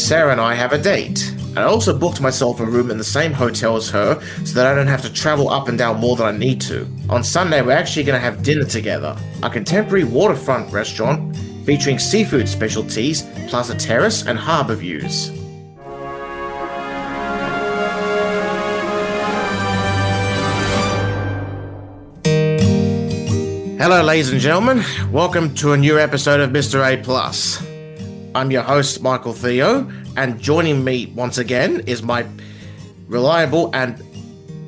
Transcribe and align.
Sarah 0.00 0.32
and 0.32 0.40
I 0.40 0.54
have 0.54 0.72
a 0.72 0.78
date. 0.78 1.28
And 1.30 1.58
I 1.58 1.64
also 1.64 1.96
booked 1.96 2.20
myself 2.20 2.58
a 2.58 2.64
room 2.64 2.90
in 2.90 2.98
the 2.98 3.04
same 3.04 3.32
hotel 3.32 3.76
as 3.76 3.90
her 3.90 4.20
so 4.44 4.54
that 4.54 4.66
I 4.66 4.74
don't 4.74 4.86
have 4.86 5.02
to 5.02 5.12
travel 5.12 5.50
up 5.50 5.68
and 5.68 5.76
down 5.76 6.00
more 6.00 6.16
than 6.16 6.26
I 6.26 6.36
need 6.36 6.60
to. 6.62 6.88
On 7.08 7.22
Sunday, 7.22 7.60
we're 7.60 7.72
actually 7.72 8.04
going 8.04 8.18
to 8.18 8.24
have 8.24 8.42
dinner 8.42 8.64
together. 8.64 9.16
A 9.42 9.50
contemporary 9.50 10.04
waterfront 10.04 10.72
restaurant 10.72 11.36
featuring 11.64 11.98
seafood 11.98 12.48
specialties, 12.48 13.26
plus 13.48 13.70
a 13.70 13.74
terrace 13.76 14.26
and 14.26 14.38
harbour 14.38 14.74
views. 14.74 15.28
Hello, 23.78 24.02
ladies 24.02 24.30
and 24.30 24.40
gentlemen. 24.40 24.82
Welcome 25.10 25.54
to 25.56 25.72
a 25.72 25.76
new 25.76 25.98
episode 25.98 26.40
of 26.40 26.50
Mr. 26.50 26.84
A 26.86 27.02
Plus. 27.02 27.69
I'm 28.34 28.50
your 28.50 28.62
host, 28.62 29.02
Michael 29.02 29.32
Theo, 29.32 29.90
and 30.16 30.40
joining 30.40 30.84
me 30.84 31.06
once 31.16 31.38
again 31.38 31.80
is 31.86 32.02
my 32.02 32.24
reliable 33.08 33.70
and 33.74 34.00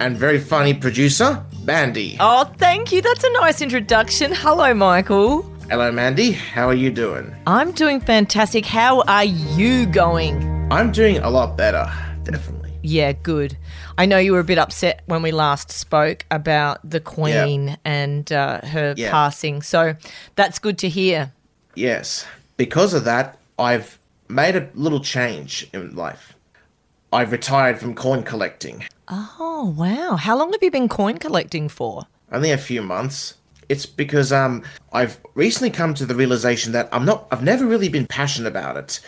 and 0.01 0.17
very 0.17 0.41
funny 0.41 0.75
producer, 0.75 1.45
Mandy. 1.63 2.17
Oh, 2.19 2.45
thank 2.59 2.91
you. 2.91 3.01
That's 3.03 3.23
a 3.23 3.31
nice 3.35 3.61
introduction. 3.63 4.33
Hello, 4.35 4.75
Michael. 4.75 5.43
Hello, 5.71 5.93
Mandy. 5.93 6.33
How 6.33 6.67
are 6.69 6.75
you 6.75 6.91
doing? 6.91 7.33
I'm 7.47 7.71
doing 7.71 8.01
fantastic. 8.01 8.67
How 8.67 9.03
are 9.03 9.25
you 9.25 9.87
going? 9.87 10.43
I'm 10.73 10.91
doing 10.91 11.19
a 11.19 11.31
lot 11.31 11.57
better, 11.57 11.87
definitely. 12.25 12.73
Yeah, 12.83 13.13
good. 13.13 13.57
I 13.97 14.07
know 14.07 14.19
you 14.19 14.33
were 14.33 14.41
a 14.41 14.45
bit 14.45 14.59
upset 14.59 15.03
when 15.07 15.23
we 15.23 15.31
last 15.31 15.71
spoke 15.71 16.27
about 16.33 16.81
the 16.89 16.99
Queen 16.99 17.79
and 17.85 18.33
uh, 18.33 18.61
her 18.63 18.95
Yeah. 18.97 19.13
passing. 19.13 19.63
So 19.63 19.95
that's 20.35 20.59
good 20.59 20.79
to 20.79 20.89
hear. 20.89 21.33
Yes. 21.77 22.27
Because 22.57 22.93
of 22.93 23.05
that, 23.05 23.39
I've 23.63 23.99
made 24.29 24.57
a 24.57 24.69
little 24.75 25.01
change 25.01 25.69
in 25.73 25.95
life. 25.95 26.37
I've 27.13 27.33
retired 27.33 27.79
from 27.79 27.95
coin 27.95 28.23
collecting. 28.23 28.85
Oh, 29.09 29.75
wow. 29.77 30.17
How 30.17 30.37
long 30.37 30.53
have 30.53 30.63
you 30.63 30.71
been 30.71 30.89
coin 30.89 31.19
collecting 31.19 31.69
for? 31.69 32.07
only 32.33 32.51
a 32.51 32.59
few 32.59 32.83
months. 32.83 33.35
It's 33.69 33.85
because 33.87 34.33
um 34.33 34.63
I've 34.93 35.19
recently 35.35 35.71
come 35.71 35.93
to 35.95 36.07
the 36.07 36.15
realization 36.15 36.73
that 36.73 36.89
I'm 36.93 37.05
not 37.05 37.27
I've 37.31 37.43
never 37.45 37.67
really 37.67 37.91
been 37.91 38.07
passionate 38.07 38.49
about 38.49 38.77
it. 38.79 39.01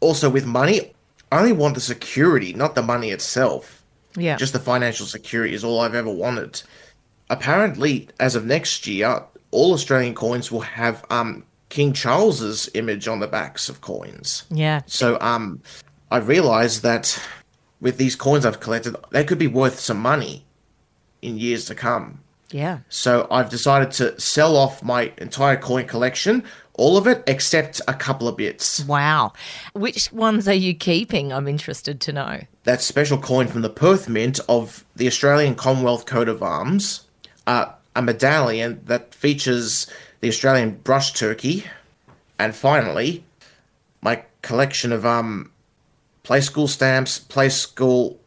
Also 0.00 0.28
with 0.28 0.46
money, 0.46 0.92
I 1.30 1.38
only 1.38 1.52
want 1.52 1.74
the 1.74 1.80
security, 1.80 2.52
not 2.52 2.74
the 2.74 2.82
money 2.82 3.10
itself. 3.10 3.84
Yeah. 4.16 4.36
Just 4.36 4.52
the 4.52 4.58
financial 4.58 5.06
security 5.06 5.54
is 5.54 5.62
all 5.64 5.80
I've 5.80 5.94
ever 5.94 6.10
wanted. 6.10 6.60
Apparently, 7.30 8.08
as 8.20 8.34
of 8.34 8.44
next 8.44 8.86
year, 8.86 9.22
all 9.52 9.72
Australian 9.72 10.14
coins 10.14 10.50
will 10.52 10.66
have 10.82 11.04
um 11.08 11.44
King 11.72 11.94
Charles's 11.94 12.68
image 12.74 13.08
on 13.08 13.20
the 13.20 13.26
backs 13.26 13.70
of 13.70 13.80
coins. 13.80 14.44
yeah. 14.50 14.82
So 14.84 15.18
um, 15.22 15.62
I 16.10 16.18
realized 16.18 16.82
that 16.82 17.18
with 17.80 17.96
these 17.96 18.14
coins 18.14 18.44
I've 18.44 18.60
collected, 18.60 18.94
they 19.10 19.24
could 19.24 19.38
be 19.38 19.46
worth 19.46 19.80
some 19.80 19.98
money 19.98 20.44
in 21.22 21.38
years 21.38 21.64
to 21.66 21.74
come. 21.74 22.20
Yeah. 22.50 22.80
So 22.90 23.26
I've 23.30 23.48
decided 23.48 23.90
to 23.92 24.20
sell 24.20 24.54
off 24.54 24.82
my 24.82 25.14
entire 25.16 25.56
coin 25.56 25.86
collection, 25.86 26.44
all 26.74 26.98
of 26.98 27.06
it 27.06 27.22
except 27.26 27.80
a 27.88 27.94
couple 27.94 28.28
of 28.28 28.36
bits. 28.36 28.84
Wow. 28.84 29.32
Which 29.72 30.12
ones 30.12 30.46
are 30.46 30.52
you 30.52 30.74
keeping? 30.74 31.32
I'm 31.32 31.48
interested 31.48 32.02
to 32.02 32.12
know. 32.12 32.42
That 32.64 32.82
special 32.82 33.16
coin 33.16 33.46
from 33.46 33.62
the 33.62 33.70
Perth 33.70 34.10
Mint 34.10 34.40
of 34.46 34.84
the 34.94 35.06
Australian 35.06 35.54
Commonwealth 35.54 36.04
coat 36.04 36.28
of 36.28 36.42
arms, 36.42 37.06
uh, 37.46 37.72
a 37.96 38.02
medallion 38.02 38.82
that 38.84 39.14
features 39.14 39.86
the 40.22 40.28
Australian 40.28 40.70
brush 40.76 41.12
turkey, 41.12 41.66
and 42.38 42.54
finally, 42.54 43.24
my 44.00 44.22
collection 44.40 44.92
of 44.92 45.04
um, 45.04 45.50
play 46.22 46.40
school 46.40 46.68
stamps, 46.68 47.18
play 47.18 47.48
school 47.48 48.18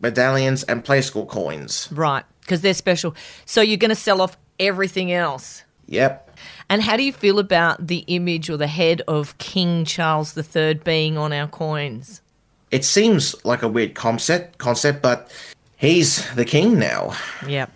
medallions, 0.00 0.64
and 0.64 0.84
play 0.84 1.02
school 1.02 1.26
coins. 1.26 1.88
Right. 1.92 2.24
Because 2.40 2.62
they're 2.62 2.74
special. 2.74 3.14
So 3.44 3.60
you're 3.60 3.76
going 3.76 3.90
to 3.90 3.94
sell 3.94 4.20
off 4.20 4.36
everything 4.58 5.12
else. 5.12 5.62
Yep. 5.86 6.36
And 6.70 6.82
how 6.82 6.96
do 6.96 7.04
you 7.04 7.12
feel 7.12 7.38
about 7.38 7.86
the 7.86 7.98
image 8.06 8.48
or 8.48 8.56
the 8.56 8.66
head 8.66 9.02
of 9.06 9.36
King 9.36 9.84
Charles 9.84 10.36
III 10.36 10.74
being 10.74 11.18
on 11.18 11.32
our 11.32 11.46
coins? 11.46 12.22
It 12.70 12.84
seems 12.84 13.34
like 13.44 13.62
a 13.62 13.68
weird 13.68 13.94
concept, 13.94 14.56
concept, 14.56 15.02
but 15.02 15.30
he's 15.76 16.28
the 16.34 16.46
king 16.46 16.78
now. 16.78 17.14
Yep. 17.46 17.70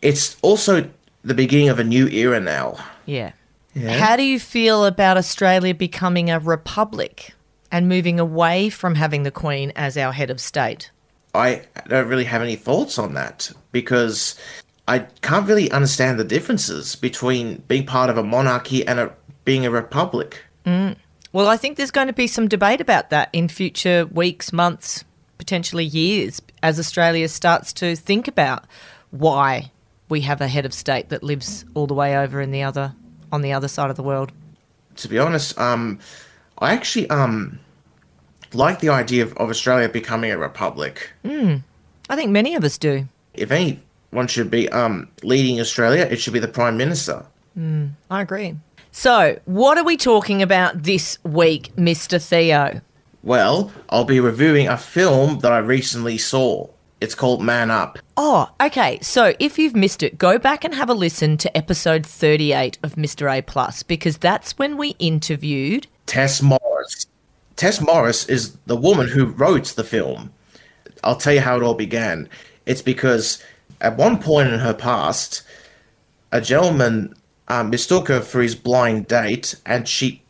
It's 0.00 0.36
also 0.40 0.88
the 1.24 1.34
beginning 1.34 1.68
of 1.68 1.80
a 1.80 1.84
new 1.84 2.06
era 2.06 2.38
now. 2.38 2.78
Yeah. 3.08 3.32
How 3.74 4.16
do 4.16 4.22
you 4.22 4.38
feel 4.38 4.84
about 4.84 5.16
Australia 5.16 5.74
becoming 5.74 6.30
a 6.30 6.38
republic 6.38 7.34
and 7.70 7.88
moving 7.88 8.20
away 8.20 8.70
from 8.70 8.94
having 8.94 9.22
the 9.22 9.30
Queen 9.30 9.72
as 9.76 9.96
our 9.96 10.12
head 10.12 10.30
of 10.30 10.40
state? 10.40 10.90
I 11.34 11.62
don't 11.88 12.08
really 12.08 12.24
have 12.24 12.42
any 12.42 12.56
thoughts 12.56 12.98
on 12.98 13.14
that 13.14 13.50
because 13.72 14.38
I 14.86 15.00
can't 15.22 15.46
really 15.46 15.70
understand 15.70 16.18
the 16.18 16.24
differences 16.24 16.96
between 16.96 17.62
being 17.68 17.86
part 17.86 18.10
of 18.10 18.18
a 18.18 18.22
monarchy 18.22 18.86
and 18.86 18.98
a, 18.98 19.14
being 19.44 19.64
a 19.64 19.70
republic. 19.70 20.42
Mm. 20.66 20.96
Well, 21.32 21.48
I 21.48 21.56
think 21.56 21.76
there's 21.76 21.90
going 21.90 22.06
to 22.08 22.12
be 22.12 22.26
some 22.26 22.48
debate 22.48 22.80
about 22.80 23.10
that 23.10 23.28
in 23.32 23.48
future 23.48 24.06
weeks, 24.06 24.52
months, 24.52 25.04
potentially 25.36 25.84
years, 25.84 26.42
as 26.62 26.78
Australia 26.78 27.28
starts 27.28 27.72
to 27.74 27.94
think 27.96 28.28
about 28.28 28.64
why 29.10 29.70
we 30.08 30.22
have 30.22 30.40
a 30.40 30.48
head 30.48 30.64
of 30.64 30.72
state 30.72 31.08
that 31.10 31.22
lives 31.22 31.64
all 31.74 31.86
the 31.86 31.94
way 31.94 32.16
over 32.16 32.40
in 32.40 32.50
the 32.50 32.62
other 32.62 32.94
on 33.30 33.42
the 33.42 33.52
other 33.52 33.68
side 33.68 33.90
of 33.90 33.96
the 33.96 34.02
world. 34.02 34.32
To 34.96 35.08
be 35.08 35.18
honest, 35.18 35.58
um, 35.58 35.98
I 36.58 36.72
actually 36.72 37.08
um 37.10 37.60
like 38.54 38.80
the 38.80 38.88
idea 38.88 39.22
of, 39.22 39.36
of 39.36 39.50
Australia 39.50 39.88
becoming 39.88 40.30
a 40.30 40.38
republic. 40.38 41.10
I 41.24 42.16
think 42.16 42.30
many 42.30 42.54
of 42.54 42.64
us 42.64 42.78
do. 42.78 43.08
If 43.34 43.50
anyone 43.50 44.26
should 44.26 44.50
be 44.50 44.68
um 44.70 45.08
leading 45.22 45.60
Australia, 45.60 46.06
it 46.10 46.20
should 46.20 46.32
be 46.32 46.40
the 46.40 46.48
prime 46.48 46.76
minister. 46.76 47.26
I 48.10 48.22
agree. 48.22 48.56
So, 48.92 49.38
what 49.44 49.76
are 49.78 49.84
we 49.84 49.96
talking 49.96 50.42
about 50.42 50.82
this 50.82 51.22
week, 51.24 51.74
Mr. 51.76 52.22
Theo? 52.22 52.80
Well, 53.22 53.72
I'll 53.90 54.04
be 54.04 54.20
reviewing 54.20 54.68
a 54.68 54.76
film 54.76 55.40
that 55.40 55.52
I 55.52 55.58
recently 55.58 56.18
saw. 56.18 56.68
It's 57.00 57.14
called 57.14 57.42
Man 57.42 57.70
Up. 57.70 57.98
Oh, 58.16 58.50
okay. 58.60 58.98
So 59.02 59.34
if 59.38 59.58
you've 59.58 59.76
missed 59.76 60.02
it, 60.02 60.18
go 60.18 60.38
back 60.38 60.64
and 60.64 60.74
have 60.74 60.90
a 60.90 60.94
listen 60.94 61.36
to 61.38 61.56
episode 61.56 62.04
38 62.04 62.78
of 62.82 62.96
Mr. 62.96 63.32
A 63.32 63.40
Plus 63.42 63.82
because 63.84 64.18
that's 64.18 64.58
when 64.58 64.76
we 64.76 64.90
interviewed. 64.98 65.86
Tess 66.06 66.42
Morris. 66.42 67.06
Tess 67.54 67.80
Morris 67.80 68.28
is 68.28 68.56
the 68.66 68.76
woman 68.76 69.08
who 69.08 69.26
wrote 69.26 69.66
the 69.68 69.84
film. 69.84 70.32
I'll 71.04 71.16
tell 71.16 71.34
you 71.34 71.40
how 71.40 71.56
it 71.56 71.62
all 71.62 71.74
began. 71.74 72.28
It's 72.66 72.82
because 72.82 73.42
at 73.80 73.96
one 73.96 74.20
point 74.20 74.48
in 74.48 74.58
her 74.60 74.74
past, 74.74 75.42
a 76.32 76.40
gentleman 76.40 77.14
um, 77.46 77.70
mistook 77.70 78.08
her 78.08 78.20
for 78.20 78.42
his 78.42 78.54
blind 78.54 79.06
date, 79.06 79.54
and 79.64 79.88
she 79.88 80.22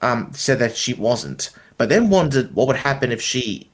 um, 0.00 0.30
said 0.32 0.58
that 0.58 0.76
she 0.76 0.94
wasn't. 0.94 1.50
But 1.76 1.88
then 1.88 2.10
wondered 2.10 2.54
what 2.54 2.66
would 2.66 2.76
happen 2.76 3.12
if 3.12 3.22
she 3.22 3.67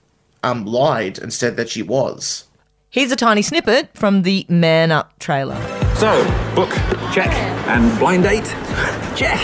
um, 0.45 0.65
lied 0.67 1.19
and 1.19 1.33
said 1.33 1.57
that 1.57 1.69
she 1.69 1.83
was. 1.83 2.45
Here's 2.91 3.11
a 3.11 3.17
tiny 3.17 3.43
snippet 3.43 3.91
from 3.95 4.23
the 4.23 4.47
Man 4.49 4.93
Up 4.93 5.19
trailer. 5.19 5.57
So, 5.97 6.23
book, 6.55 6.71
check. 7.13 7.33
And 7.67 7.99
blind 7.99 8.23
date? 8.25 8.45
Check. 9.17 9.41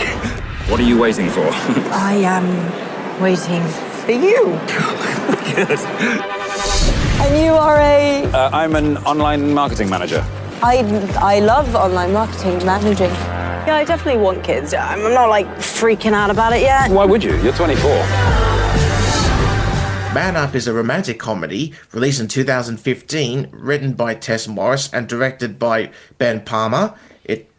What 0.69 0.79
are 0.79 0.83
you 0.83 0.99
waiting 0.99 1.29
for? 1.29 1.41
I 1.91 2.13
am 2.23 3.21
waiting 3.21 3.63
for 4.05 4.11
you. 4.11 4.45
Good. 5.55 5.79
And 7.19 7.43
you 7.45 7.53
are 7.53 7.79
a. 7.79 8.25
Uh, 8.25 8.49
I'm 8.53 8.75
an 8.75 8.97
online 8.99 9.53
marketing 9.53 9.89
manager. 9.89 10.25
I, 10.61 10.77
I 11.17 11.39
love 11.39 11.73
online 11.75 12.13
marketing, 12.13 12.65
managing. 12.65 13.09
Yeah, 13.09 13.75
I 13.75 13.83
definitely 13.83 14.21
want 14.21 14.43
kids. 14.43 14.73
I'm 14.73 15.01
not 15.13 15.29
like 15.29 15.47
freaking 15.57 16.13
out 16.13 16.29
about 16.29 16.53
it 16.53 16.61
yet. 16.61 16.91
Why 16.91 17.05
would 17.05 17.23
you? 17.23 17.35
You're 17.41 17.53
24. 17.53 18.40
Man 20.13 20.35
Up 20.35 20.55
is 20.55 20.67
a 20.67 20.73
romantic 20.73 21.19
comedy 21.19 21.73
released 21.93 22.19
in 22.19 22.27
2015, 22.27 23.47
written 23.53 23.93
by 23.93 24.13
Tess 24.13 24.45
Morris 24.45 24.91
and 24.91 25.07
directed 25.07 25.57
by 25.57 25.89
Ben 26.17 26.41
Palmer. 26.41 26.93
It 27.23 27.49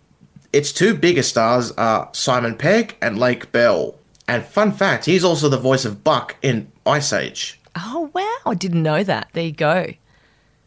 its 0.53 0.71
two 0.71 0.95
biggest 0.95 1.31
stars 1.31 1.73
are 1.73 2.11
Simon 2.13 2.59
Pegg 2.59 2.97
and 3.01 3.19
Lake 3.19 3.53
Bell. 3.53 3.95
And 4.29 4.45
fun 4.45 4.71
fact, 4.73 5.07
he's 5.07 5.25
also 5.25 5.49
the 5.49 5.57
voice 5.57 5.87
of 5.87 6.05
Buck 6.05 6.37
in 6.43 6.71
Ice 6.85 7.15
Age. 7.15 7.59
Oh, 7.75 8.11
wow. 8.13 8.37
I 8.45 8.55
didn't 8.55 8.83
know 8.83 9.03
that. 9.03 9.29
There 9.33 9.45
you 9.45 9.53
go. 9.53 9.95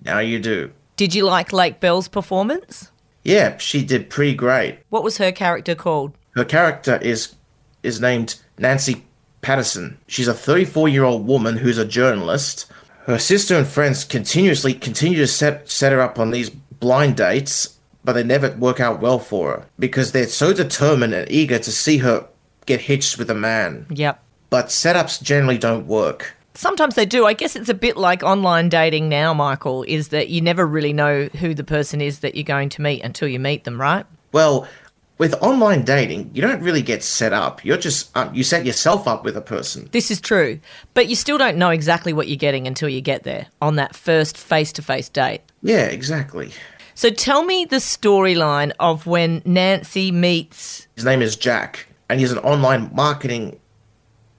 Now 0.04 0.18
you 0.18 0.40
do. 0.40 0.72
Did 0.98 1.14
you 1.14 1.24
like 1.24 1.54
Lake 1.54 1.80
Bell's 1.80 2.08
performance? 2.08 2.90
Yeah, 3.24 3.58
she 3.58 3.86
did 3.86 4.10
pretty 4.10 4.34
great. 4.34 4.80
What 4.90 5.04
was 5.04 5.20
her 5.20 5.32
character 5.32 5.76
called? 5.76 6.14
Her 6.32 6.46
character 6.46 6.98
is 6.98 7.36
is 7.84 8.02
named 8.02 8.42
Nancy 8.58 9.04
Patterson. 9.45 10.00
She's 10.07 10.27
a 10.27 10.33
34 10.33 10.89
year 10.89 11.03
old 11.03 11.27
woman 11.27 11.57
who's 11.57 11.77
a 11.77 11.86
journalist. 11.86 12.65
Her 13.06 13.19
sister 13.19 13.56
and 13.56 13.68
friends 13.68 14.03
continuously 14.03 14.74
continue 14.74 15.19
to 15.19 15.27
set 15.27 15.69
set 15.69 15.92
her 15.92 16.01
up 16.01 16.18
on 16.18 16.31
these 16.31 16.50
blind 16.50 17.15
dates, 17.15 17.77
but 18.03 18.13
they 18.13 18.24
never 18.24 18.50
work 18.57 18.80
out 18.80 19.00
well 19.00 19.19
for 19.19 19.51
her 19.51 19.65
because 19.77 20.13
they're 20.13 20.25
so 20.25 20.51
determined 20.51 21.13
and 21.13 21.30
eager 21.30 21.59
to 21.59 21.71
see 21.71 22.00
her 22.00 22.27
get 22.65 22.81
hitched 22.81 23.19
with 23.19 23.30
a 23.30 23.36
man. 23.36 23.86
Yep. 23.92 24.19
But 24.50 24.68
setups 24.69 25.21
generally 25.21 25.59
don't 25.59 25.86
work. 25.86 26.36
Sometimes 26.56 26.95
they 26.95 27.06
do. 27.06 27.27
I 27.27 27.33
guess 27.33 27.56
it's 27.56 27.69
a 27.69 27.75
bit 27.75 27.98
like 27.98 28.24
online 28.24 28.69
dating 28.69 29.09
now, 29.09 29.31
Michael, 29.36 29.83
is 29.83 30.07
that 30.07 30.30
you 30.30 30.41
never 30.41 30.65
really 30.65 30.94
know 30.94 31.25
who 31.25 31.53
the 31.53 31.63
person 31.63 32.01
is 32.01 32.21
that 32.21 32.33
you're 32.33 32.44
going 32.44 32.69
to 32.69 32.81
meet 32.81 33.03
until 33.03 33.27
you 33.27 33.39
meet 33.39 33.63
them, 33.63 33.80
right? 33.80 34.07
Well, 34.31 34.68
with 35.17 35.33
online 35.41 35.83
dating, 35.83 36.31
you 36.33 36.41
don't 36.41 36.62
really 36.62 36.81
get 36.81 37.03
set 37.03 37.31
up. 37.31 37.63
You're 37.63 37.77
just 37.77 38.15
um, 38.17 38.33
you 38.33 38.44
set 38.44 38.65
yourself 38.65 39.07
up 39.07 39.23
with 39.23 39.38
a 39.38 39.41
person. 39.41 39.88
This 39.91 40.12
is 40.12 40.19
true. 40.19 40.59
But 40.94 41.07
you 41.07 41.15
still 41.15 41.38
don't 41.38 41.57
know 41.57 41.69
exactly 41.69 42.12
what 42.13 42.27
you're 42.27 42.35
getting 42.35 42.67
until 42.67 42.89
you 42.89 43.01
get 43.01 43.23
there 43.23 43.47
on 43.62 43.75
that 43.77 43.95
first 43.95 44.38
face 44.38 44.71
to 44.73 44.81
face 44.81 45.07
date. 45.09 45.41
Yeah, 45.62 45.85
exactly. 45.85 46.51
So 46.95 47.09
tell 47.09 47.44
me 47.44 47.65
the 47.65 47.77
storyline 47.77 48.71
of 48.79 49.06
when 49.06 49.41
Nancy 49.45 50.12
meets. 50.12 50.88
His 50.95 51.06
name 51.06 51.21
is 51.21 51.35
Jack, 51.35 51.88
and 52.09 52.19
he's 52.19 52.31
an 52.31 52.38
online 52.39 52.89
marketing 52.94 53.59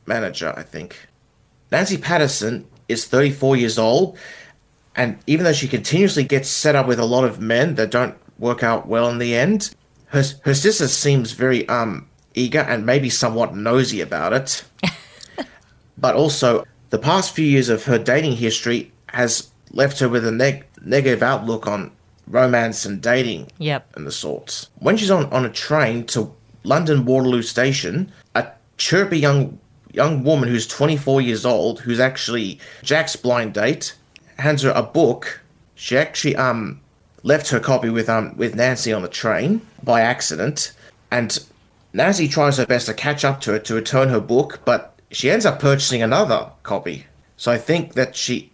manager, 0.06 0.54
I 0.56 0.62
think. 0.62 1.08
Nancy 1.70 1.98
Patterson 1.98 2.66
is 2.88 3.06
34 3.06 3.56
years 3.56 3.78
old, 3.78 4.16
and 4.94 5.18
even 5.26 5.44
though 5.44 5.52
she 5.52 5.68
continuously 5.68 6.24
gets 6.24 6.48
set 6.48 6.76
up 6.76 6.86
with 6.86 6.98
a 6.98 7.04
lot 7.04 7.24
of 7.24 7.40
men 7.40 7.74
that 7.74 7.90
don't 7.90 8.16
work 8.38 8.62
out 8.62 8.86
well 8.86 9.10
in 9.10 9.18
the 9.18 9.34
end, 9.34 9.74
her, 10.08 10.22
her 10.44 10.54
sister 10.54 10.88
seems 10.88 11.32
very 11.32 11.68
um 11.68 12.08
eager 12.34 12.60
and 12.60 12.84
maybe 12.86 13.10
somewhat 13.10 13.56
nosy 13.56 14.00
about 14.00 14.32
it. 14.32 14.64
but 15.98 16.14
also, 16.14 16.64
the 16.90 16.98
past 16.98 17.34
few 17.34 17.46
years 17.46 17.68
of 17.68 17.84
her 17.84 17.98
dating 17.98 18.36
history 18.36 18.92
has 19.08 19.50
left 19.72 19.98
her 19.98 20.08
with 20.08 20.26
a 20.26 20.30
neg- 20.30 20.66
negative 20.84 21.22
outlook 21.22 21.66
on 21.66 21.90
romance 22.26 22.84
and 22.84 23.00
dating 23.00 23.48
Yep. 23.58 23.96
and 23.96 24.06
the 24.06 24.12
sorts. 24.12 24.68
When 24.78 24.96
she's 24.96 25.10
on, 25.10 25.26
on 25.32 25.44
a 25.44 25.50
train 25.50 26.04
to 26.06 26.32
London 26.64 27.04
Waterloo 27.04 27.42
Station, 27.42 28.12
a 28.34 28.48
chirpy 28.76 29.18
young 29.18 29.58
young 29.92 30.22
woman 30.24 30.48
who's 30.48 30.66
24 30.66 31.22
years 31.22 31.46
old, 31.46 31.80
who's 31.80 32.00
actually 32.00 32.58
Jack's 32.82 33.16
blind 33.16 33.54
date, 33.54 33.94
hands 34.38 34.62
her 34.62 34.70
a 34.72 34.82
book. 34.82 35.40
She 35.74 35.96
actually 35.96 36.36
um 36.36 36.80
left 37.26 37.48
her 37.48 37.58
copy 37.58 37.90
with 37.90 38.08
um 38.08 38.34
with 38.36 38.54
Nancy 38.54 38.92
on 38.92 39.02
the 39.02 39.08
train 39.08 39.60
by 39.82 40.00
accident, 40.00 40.72
and 41.10 41.38
Nancy 41.92 42.28
tries 42.28 42.56
her 42.56 42.66
best 42.66 42.86
to 42.86 42.94
catch 42.94 43.24
up 43.24 43.40
to 43.42 43.52
her 43.52 43.58
to 43.58 43.74
return 43.74 44.08
her 44.08 44.20
book, 44.20 44.60
but 44.64 44.98
she 45.10 45.30
ends 45.30 45.44
up 45.44 45.58
purchasing 45.58 46.02
another 46.02 46.50
copy. 46.62 47.06
So 47.36 47.50
I 47.50 47.58
think 47.58 47.94
that 47.94 48.14
she 48.14 48.52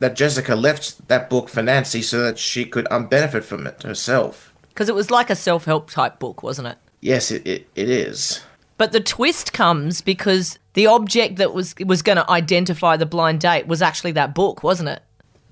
that 0.00 0.16
Jessica 0.16 0.56
left 0.56 1.06
that 1.08 1.30
book 1.30 1.48
for 1.48 1.62
Nancy 1.62 2.02
so 2.02 2.20
that 2.22 2.38
she 2.38 2.64
could 2.66 2.90
um 2.90 3.06
benefit 3.06 3.44
from 3.44 3.66
it 3.66 3.84
herself. 3.84 4.52
Because 4.68 4.88
it 4.88 4.94
was 4.94 5.10
like 5.10 5.30
a 5.30 5.36
self 5.36 5.64
help 5.64 5.88
type 5.88 6.18
book, 6.18 6.42
wasn't 6.42 6.68
it? 6.68 6.78
Yes, 7.00 7.30
it, 7.30 7.46
it, 7.46 7.68
it 7.76 7.88
is. 7.88 8.42
But 8.78 8.92
the 8.92 9.00
twist 9.00 9.52
comes 9.52 10.02
because 10.02 10.58
the 10.74 10.88
object 10.88 11.36
that 11.36 11.54
was 11.54 11.74
was 11.86 12.02
going 12.02 12.18
to 12.18 12.30
identify 12.30 12.96
the 12.96 13.06
blind 13.06 13.40
date 13.40 13.68
was 13.68 13.80
actually 13.80 14.12
that 14.12 14.34
book, 14.34 14.64
wasn't 14.64 14.88
it? 14.88 15.02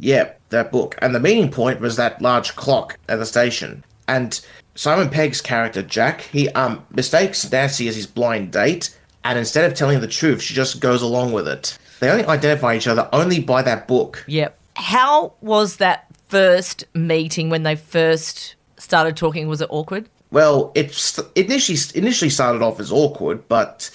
Yeah, 0.05 0.33
that 0.51 0.71
book. 0.71 0.97
And 1.01 1.15
the 1.15 1.21
meeting 1.21 1.51
point 1.51 1.81
was 1.81 1.97
that 1.97 2.21
large 2.21 2.55
clock 2.56 2.99
at 3.09 3.17
the 3.17 3.25
station. 3.25 3.85
And 4.06 4.39
Simon 4.75 5.09
Pegg's 5.09 5.41
character, 5.41 5.83
Jack, 5.83 6.21
he 6.21 6.51
um 6.51 6.85
mistakes 6.91 7.51
Nancy 7.51 7.89
as 7.89 7.97
his 7.97 8.06
blind 8.06 8.53
date, 8.53 8.97
and 9.25 9.39
instead 9.39 9.65
of 9.65 9.75
telling 9.75 10.01
the 10.01 10.06
truth, 10.06 10.43
she 10.43 10.53
just 10.53 10.81
goes 10.81 11.01
along 11.01 11.33
with 11.33 11.49
it. 11.49 11.79
They 12.01 12.11
only 12.11 12.27
identify 12.27 12.77
each 12.77 12.87
other 12.87 13.09
only 13.15 13.41
by 13.41 13.62
that 13.62 13.89
book. 13.89 14.23
Yep. 14.29 14.59
How 14.77 15.33
was 15.41 15.77
that 15.77 16.06
first 16.29 16.85
meeting 16.93 17.49
when 17.49 17.62
they 17.62 17.77
first 17.77 18.56
started 18.77 19.17
talking? 19.17 19.49
Was 19.49 19.62
it 19.62 19.69
awkward? 19.71 20.11
Well, 20.31 20.71
it 20.75 21.19
initially 21.35 21.79
initially 21.95 22.31
started 22.31 22.61
off 22.61 22.79
as 22.79 22.93
awkward, 22.93 23.49
but 23.49 23.91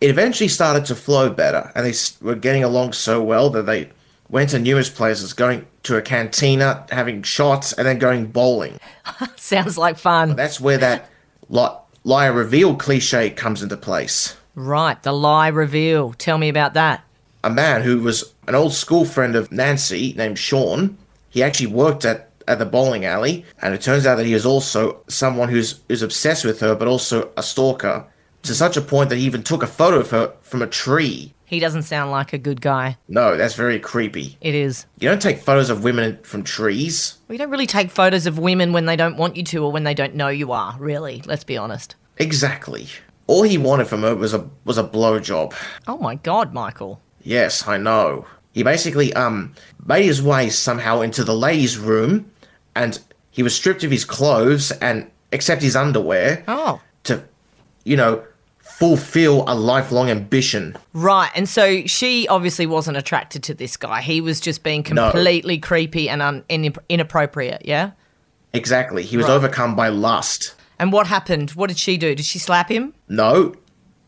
it 0.00 0.08
eventually 0.08 0.48
started 0.48 0.84
to 0.84 0.94
flow 0.94 1.30
better, 1.30 1.72
and 1.74 1.84
they 1.84 1.94
were 2.20 2.36
getting 2.36 2.62
along 2.62 2.92
so 2.92 3.20
well 3.20 3.50
that 3.50 3.66
they 3.66 3.88
went 4.28 4.50
to 4.50 4.58
numerous 4.58 4.90
places, 4.90 5.32
going 5.32 5.66
to 5.84 5.96
a 5.96 6.02
cantina, 6.02 6.86
having 6.90 7.22
shots, 7.22 7.72
and 7.72 7.86
then 7.86 7.98
going 7.98 8.26
bowling. 8.26 8.78
Sounds 9.36 9.78
like 9.78 9.98
fun. 9.98 10.36
That's 10.36 10.60
where 10.60 10.78
that 10.78 11.08
li- 11.48 11.76
liar 12.04 12.32
reveal 12.32 12.76
cliche 12.76 13.30
comes 13.30 13.62
into 13.62 13.76
place. 13.76 14.36
Right, 14.54 15.00
the 15.02 15.12
lie 15.12 15.48
reveal. 15.48 16.12
Tell 16.14 16.38
me 16.38 16.48
about 16.48 16.74
that. 16.74 17.04
A 17.44 17.50
man 17.50 17.82
who 17.82 18.00
was 18.00 18.34
an 18.48 18.54
old 18.54 18.72
school 18.72 19.04
friend 19.04 19.36
of 19.36 19.52
Nancy 19.52 20.12
named 20.16 20.38
Sean, 20.38 20.98
he 21.30 21.42
actually 21.42 21.68
worked 21.68 22.04
at, 22.04 22.30
at 22.48 22.58
the 22.58 22.66
bowling 22.66 23.04
alley, 23.04 23.44
and 23.62 23.72
it 23.72 23.80
turns 23.80 24.06
out 24.06 24.16
that 24.16 24.26
he 24.26 24.34
is 24.34 24.44
also 24.44 25.02
someone 25.08 25.48
who's, 25.48 25.80
who's 25.88 26.02
obsessed 26.02 26.44
with 26.44 26.60
her, 26.60 26.74
but 26.74 26.88
also 26.88 27.30
a 27.36 27.42
stalker, 27.42 28.06
to 28.42 28.54
such 28.54 28.76
a 28.76 28.80
point 28.80 29.10
that 29.10 29.16
he 29.16 29.24
even 29.24 29.42
took 29.42 29.62
a 29.62 29.66
photo 29.68 30.00
of 30.00 30.10
her 30.10 30.34
from 30.40 30.62
a 30.62 30.66
tree. 30.66 31.34
He 31.48 31.60
doesn't 31.60 31.84
sound 31.84 32.10
like 32.10 32.32
a 32.34 32.38
good 32.38 32.60
guy. 32.60 32.98
No, 33.08 33.36
that's 33.36 33.54
very 33.54 33.78
creepy. 33.80 34.36
It 34.40 34.54
is. 34.54 34.84
You 35.00 35.08
don't 35.08 35.22
take 35.22 35.38
photos 35.38 35.70
of 35.70 35.82
women 35.82 36.18
from 36.22 36.42
trees. 36.44 37.16
We 37.28 37.38
don't 37.38 37.50
really 37.50 37.66
take 37.66 37.90
photos 37.90 38.26
of 38.26 38.38
women 38.38 38.72
when 38.74 38.84
they 38.84 38.96
don't 38.96 39.16
want 39.16 39.36
you 39.36 39.42
to 39.44 39.64
or 39.64 39.72
when 39.72 39.84
they 39.84 39.94
don't 39.94 40.14
know 40.14 40.28
you 40.28 40.52
are, 40.52 40.76
really. 40.78 41.22
Let's 41.24 41.44
be 41.44 41.56
honest. 41.56 41.94
Exactly. 42.18 42.88
All 43.26 43.42
he 43.44 43.56
wanted 43.58 43.86
from 43.88 44.02
her 44.02 44.14
was 44.14 44.34
a 44.34 44.48
was 44.64 44.76
a 44.78 44.84
blowjob. 44.84 45.54
Oh 45.86 45.96
my 45.98 46.16
god, 46.16 46.52
Michael. 46.52 47.00
Yes, 47.22 47.66
I 47.66 47.78
know. 47.78 48.26
He 48.52 48.62
basically 48.62 49.12
um 49.14 49.54
made 49.86 50.04
his 50.04 50.20
way 50.22 50.50
somehow 50.50 51.00
into 51.00 51.24
the 51.24 51.34
ladies' 51.34 51.78
room, 51.78 52.30
and 52.74 52.98
he 53.30 53.42
was 53.42 53.54
stripped 53.54 53.84
of 53.84 53.90
his 53.90 54.04
clothes 54.04 54.70
and 54.72 55.10
except 55.32 55.62
his 55.62 55.76
underwear 55.76 56.42
Oh. 56.48 56.80
to, 57.04 57.22
you 57.84 57.96
know, 57.96 58.22
fulfill 58.78 59.42
a 59.48 59.56
lifelong 59.56 60.08
ambition. 60.08 60.76
Right, 60.92 61.30
and 61.34 61.48
so 61.48 61.84
she 61.86 62.28
obviously 62.28 62.64
wasn't 62.64 62.96
attracted 62.96 63.42
to 63.44 63.54
this 63.54 63.76
guy. 63.76 64.00
He 64.00 64.20
was 64.20 64.38
just 64.40 64.62
being 64.62 64.84
No. 64.88 65.10
completely 65.10 65.58
creepy 65.58 66.08
and 66.08 66.22
un- 66.22 66.44
in- 66.48 66.72
inappropriate, 66.88 67.62
yeah? 67.64 67.90
Exactly. 68.52 69.02
He 69.02 69.16
was 69.16 69.26
Right. 69.26 69.32
overcome 69.34 69.74
by 69.74 69.88
lust. 69.88 70.54
And 70.78 70.92
what 70.92 71.08
happened? 71.08 71.50
What 71.50 71.66
did 71.66 71.78
she 71.78 71.96
do? 71.96 72.14
Did 72.14 72.24
she 72.24 72.38
slap 72.38 72.70
him? 72.70 72.94
No, 73.08 73.56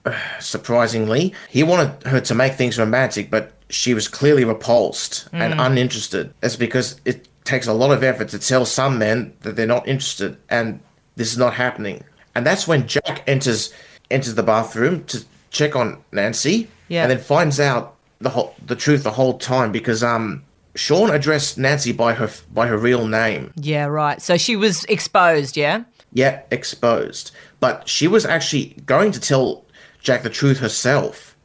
surprisingly, 0.39 1.35
he 1.49 1.65
wanted 1.65 2.07
her 2.07 2.21
to 2.21 2.35
make 2.37 2.55
things 2.55 2.79
romantic, 2.79 3.29
but 3.29 3.51
she 3.71 3.93
was 3.93 4.07
clearly 4.07 4.45
repulsed 4.45 5.27
and 5.33 5.55
mm. 5.55 5.67
uninterested. 5.67 6.33
That's 6.41 6.55
because 6.55 7.01
it 7.05 7.27
takes 7.45 7.67
a 7.67 7.73
lot 7.73 7.91
of 7.91 8.05
effort 8.05 8.29
to 8.29 8.39
tell 8.39 8.65
some 8.65 8.99
men 9.01 9.33
that 9.41 9.57
they're 9.57 9.67
not 9.67 9.89
interested, 9.89 10.37
and 10.49 10.79
this 11.17 11.33
is 11.33 11.39
not 11.39 11.55
happening. 11.55 12.05
And 12.37 12.47
that's 12.47 12.69
when 12.69 12.87
Jack 12.87 13.25
enters 13.27 13.73
enters 14.11 14.35
the 14.35 14.43
bathroom 14.43 15.05
to 15.05 15.25
check 15.51 15.75
on 15.77 15.99
Nancy, 16.13 16.69
Yeah. 16.89 17.03
and 17.03 17.11
then 17.11 17.19
finds 17.19 17.59
out 17.61 17.97
the 18.21 18.31
whole 18.31 18.55
the 18.65 18.77
truth 18.77 19.03
the 19.03 19.13
whole 19.13 19.39
time 19.39 19.73
because 19.73 20.03
um 20.05 20.43
Sean 20.77 21.11
addressed 21.11 21.59
Nancy 21.59 21.93
by 21.93 22.15
her 22.15 22.31
by 22.53 22.67
her 22.69 22.77
real 22.79 23.07
name. 23.07 23.53
Yeah, 23.57 23.87
right. 23.87 24.21
So 24.23 24.37
she 24.37 24.57
was 24.57 24.85
exposed, 24.85 25.57
yeah? 25.57 25.85
Yeah, 26.13 26.43
exposed. 26.51 27.31
But 27.61 27.89
she 27.89 28.07
was 28.09 28.25
actually 28.27 28.77
going 28.87 29.13
to 29.13 29.21
tell 29.21 29.65
Jack 30.03 30.23
the 30.23 30.31
truth 30.31 30.59
herself. 30.61 31.37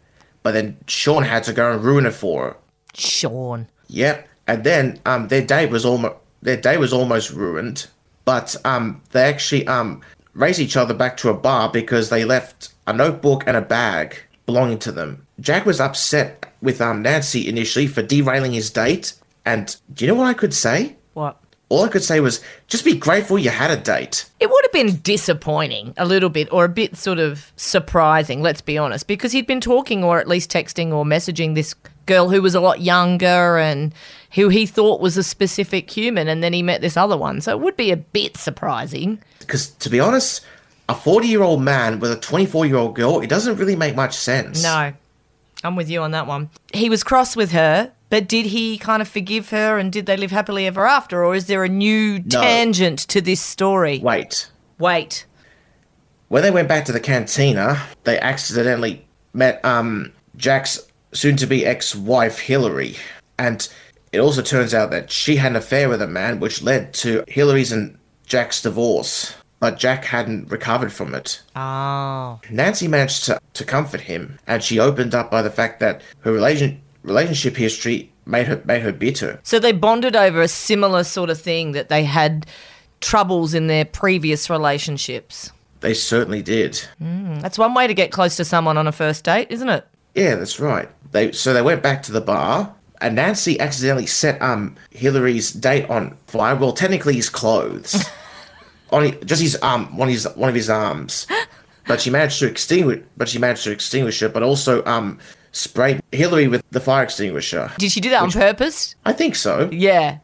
But 0.44 0.54
then 0.54 0.78
Sean 0.88 1.24
had 1.24 1.44
to 1.44 1.54
go 1.54 1.72
and 1.74 1.84
ruin 1.84 2.06
it 2.06 2.14
for 2.14 2.44
her. 2.44 2.58
Sean. 2.94 3.68
Yep. 3.88 4.28
And 4.48 4.64
then 4.64 5.00
um 5.06 5.28
their 5.30 5.42
day 5.42 5.66
was 5.66 5.86
almost 5.86 6.16
their 6.42 6.58
day 6.58 6.78
was 6.78 6.94
almost 6.94 7.32
ruined. 7.32 7.88
But 8.26 8.56
um 8.66 9.02
they 9.12 9.24
actually 9.24 9.66
um 9.68 10.02
race 10.36 10.60
each 10.60 10.78
other 10.78 10.94
back 10.94 11.18
to 11.18 11.30
a 11.30 11.34
bar 11.34 11.70
because 11.70 12.10
they 12.10 12.24
left 12.26 12.70
a 12.86 12.94
notebook 12.94 13.44
and 13.48 13.58
a 13.58 13.62
bag 13.62 14.18
belonging 14.46 14.78
to 14.80 14.92
them. 14.92 15.26
Jack 15.40 15.66
was 15.66 15.80
upset 15.80 16.54
with 16.62 16.82
um 16.82 17.02
Nancy 17.02 17.48
initially 17.48 17.88
for 17.88 18.04
derailing 18.04 18.54
his 18.54 18.70
date. 18.70 19.14
And 19.46 19.76
do 19.94 20.06
you 20.06 20.12
know 20.12 20.18
what 20.18 20.28
I 20.28 20.34
could 20.34 20.54
say? 20.54 20.98
What? 21.14 21.38
All 21.70 21.84
I 21.84 21.88
could 21.88 22.04
say 22.04 22.20
was 22.20 22.44
just 22.68 22.86
be 22.86 22.96
grateful 22.96 23.40
you 23.40 23.50
had 23.50 23.72
a 23.72 23.78
date. 23.78 24.30
It 24.40 24.52
would 24.52 24.66
have 24.66 24.72
been 24.72 24.98
disappointing 25.02 25.96
a 25.98 26.06
little 26.06 26.30
bit, 26.30 26.48
or 26.52 26.66
a 26.66 26.70
bit 26.70 26.96
sort 26.96 27.18
of 27.18 27.52
surprising, 27.56 28.44
let's 28.44 28.62
be 28.62 28.78
honest, 28.78 29.08
because 29.08 29.32
he'd 29.32 29.48
been 29.48 29.62
talking 29.62 30.04
or 30.04 30.20
at 30.20 30.28
least 30.28 30.52
texting 30.52 30.94
or 30.94 31.06
messaging 31.06 31.56
this 31.56 31.74
girl 32.06 32.30
who 32.30 32.42
was 32.42 32.54
a 32.54 32.60
lot 32.60 32.82
younger 32.82 33.58
and 33.58 33.96
who 34.36 34.50
he 34.50 34.66
thought 34.66 35.02
was 35.02 35.18
a 35.18 35.24
specific 35.24 35.90
human, 35.90 36.28
and 36.28 36.44
then 36.44 36.54
he 36.54 36.62
met 36.62 36.82
this 36.82 36.98
other 36.98 37.18
one. 37.18 37.42
So 37.42 37.52
it 37.52 37.62
would 37.62 37.78
be 37.78 37.92
a 37.92 37.98
bit 37.98 38.38
surprising. 38.38 39.20
Because 39.40 39.70
to 39.70 39.90
be 39.90 40.00
honest, 40.00 40.46
a 40.90 40.94
40 40.96 41.28
year 41.28 41.42
old 41.42 41.62
man 41.62 42.00
with 42.00 42.12
a 42.12 42.18
24 42.18 42.66
year 42.66 42.76
old 42.76 42.96
girl, 42.96 43.22
it 43.22 43.30
doesn't 43.30 43.56
really 43.58 43.76
make 43.76 43.96
much 43.96 44.16
sense. 44.16 44.62
No, 44.62 44.94
I'm 45.64 45.76
with 45.76 45.90
you 45.90 46.02
on 46.02 46.12
that 46.12 46.28
one. 46.28 46.50
He 46.74 46.90
was 46.90 47.04
cross 47.04 47.36
with 47.36 47.52
her, 47.54 47.92
but 48.10 48.28
did 48.28 48.48
he 48.48 48.78
kind 48.78 49.02
of 49.02 49.08
forgive 49.08 49.50
her 49.50 49.78
and 49.78 49.92
did 49.92 50.06
they 50.06 50.18
live 50.18 50.32
happily 50.32 50.68
ever 50.68 50.86
after, 50.86 51.24
or 51.24 51.34
is 51.34 51.48
there 51.48 51.64
a 51.64 51.70
new 51.70 52.22
tangent 52.22 53.00
to 53.00 53.22
this 53.22 53.42
story? 53.42 54.00
Wait. 54.00 54.50
Wait. 54.78 55.26
When 56.28 56.44
they 56.44 56.52
went 56.52 56.68
back 56.68 56.86
to 56.86 56.92
the 56.92 57.00
cantina, 57.00 57.82
they 58.04 58.20
accidentally 58.20 59.08
met 59.34 59.64
um 59.64 60.12
Jack's 60.36 60.86
soon 61.14 61.38
to 61.38 61.48
be 61.48 61.66
ex 61.66 61.96
wife, 61.96 62.40
Hillary. 62.40 62.98
And 63.38 63.68
it 64.16 64.20
also 64.20 64.42
turns 64.42 64.74
out 64.74 64.92
that 64.92 65.12
she 65.12 65.36
had 65.36 65.52
an 65.52 65.56
affair 65.58 65.90
with 65.90 66.02
a 66.02 66.08
man, 66.08 66.40
which 66.40 66.62
led 66.62 66.94
to 66.96 67.24
Hillary's 67.28 67.72
and 67.72 67.98
Jack's 68.26 68.62
divorce. 68.62 69.36
But 69.60 69.78
Jack 69.80 70.06
hadn't 70.06 70.52
recovered 70.52 70.92
from 70.92 71.16
it. 71.16 71.42
Oh. 71.56 72.40
Nancy 72.50 72.88
managed 72.88 73.26
to, 73.26 73.40
to 73.54 73.64
comfort 73.64 74.02
him, 74.02 74.38
and 74.48 74.62
she 74.62 74.80
opened 74.80 75.16
up 75.16 75.32
by 75.32 75.42
the 75.42 75.50
fact 75.50 75.80
that 75.80 76.02
her 76.20 76.32
relation 76.32 76.82
relationship 77.04 77.56
history 77.56 78.12
made 78.26 78.48
her 78.48 78.62
made 78.66 78.82
her 78.82 78.92
bitter. 78.92 79.40
So 79.44 79.60
they 79.60 79.72
bonded 79.72 80.16
over 80.16 80.42
a 80.42 80.48
similar 80.48 81.04
sort 81.04 81.30
of 81.30 81.40
thing 81.40 81.72
that 81.72 81.90
they 81.90 82.04
had 82.04 82.46
troubles 83.02 83.54
in 83.54 83.68
their 83.68 83.86
previous 83.86 84.50
relationships. 84.50 85.52
They 85.80 85.94
certainly 85.94 86.42
did. 86.42 86.78
Hmm, 86.98 87.40
that's 87.40 87.58
one 87.58 87.74
way 87.74 87.88
to 87.88 87.94
get 87.94 88.12
close 88.12 88.36
to 88.38 88.46
someone 88.46 88.78
on 88.78 88.88
a 88.88 88.92
first 88.92 89.24
date, 89.24 89.48
isn't 89.52 89.70
it? 89.70 89.88
Yeah, 90.16 90.36
that's 90.36 90.60
right. 90.60 90.90
They 91.12 91.32
so 91.32 91.54
they 91.54 91.62
went 91.62 91.84
back 91.84 92.04
to 92.04 92.12
the 92.12 92.22
bar, 92.22 92.76
Nancy 93.10 93.60
accidentally 93.60 94.06
set 94.06 94.42
um 94.42 94.76
Hillary's 94.92 95.52
date 95.52 95.90
on 95.90 96.16
fire. 96.28 96.56
Well, 96.56 96.74
technically 96.74 97.16
his 97.16 97.30
clothes, 97.30 98.06
on 98.92 99.18
just 99.26 99.42
his 99.42 99.58
um 99.62 99.96
one 99.98 100.08
of 100.10 100.14
his 100.14 100.28
one 100.36 100.50
of 100.50 100.56
his 100.56 100.70
arms, 100.70 101.28
but 101.88 102.02
she 102.02 102.10
managed 102.10 102.40
to 102.40 102.48
extinguish. 102.48 103.02
But 103.18 103.30
she 103.30 103.40
managed 103.40 103.64
to 103.66 103.72
extinguish 103.72 104.22
it, 104.22 104.34
but 104.34 104.44
also 104.44 104.84
um 104.86 105.20
sprayed 105.52 106.02
Hillary 106.12 106.48
with 106.48 106.64
the 106.72 106.80
fire 106.80 107.04
extinguisher. 107.04 107.72
Did 107.78 107.92
she 107.92 108.02
do 108.02 108.10
that 108.10 108.22
on 108.24 108.32
purpose? 108.32 108.96
I 109.06 109.14
think 109.14 109.36
so. 109.36 109.70
Yeah. 109.72 110.20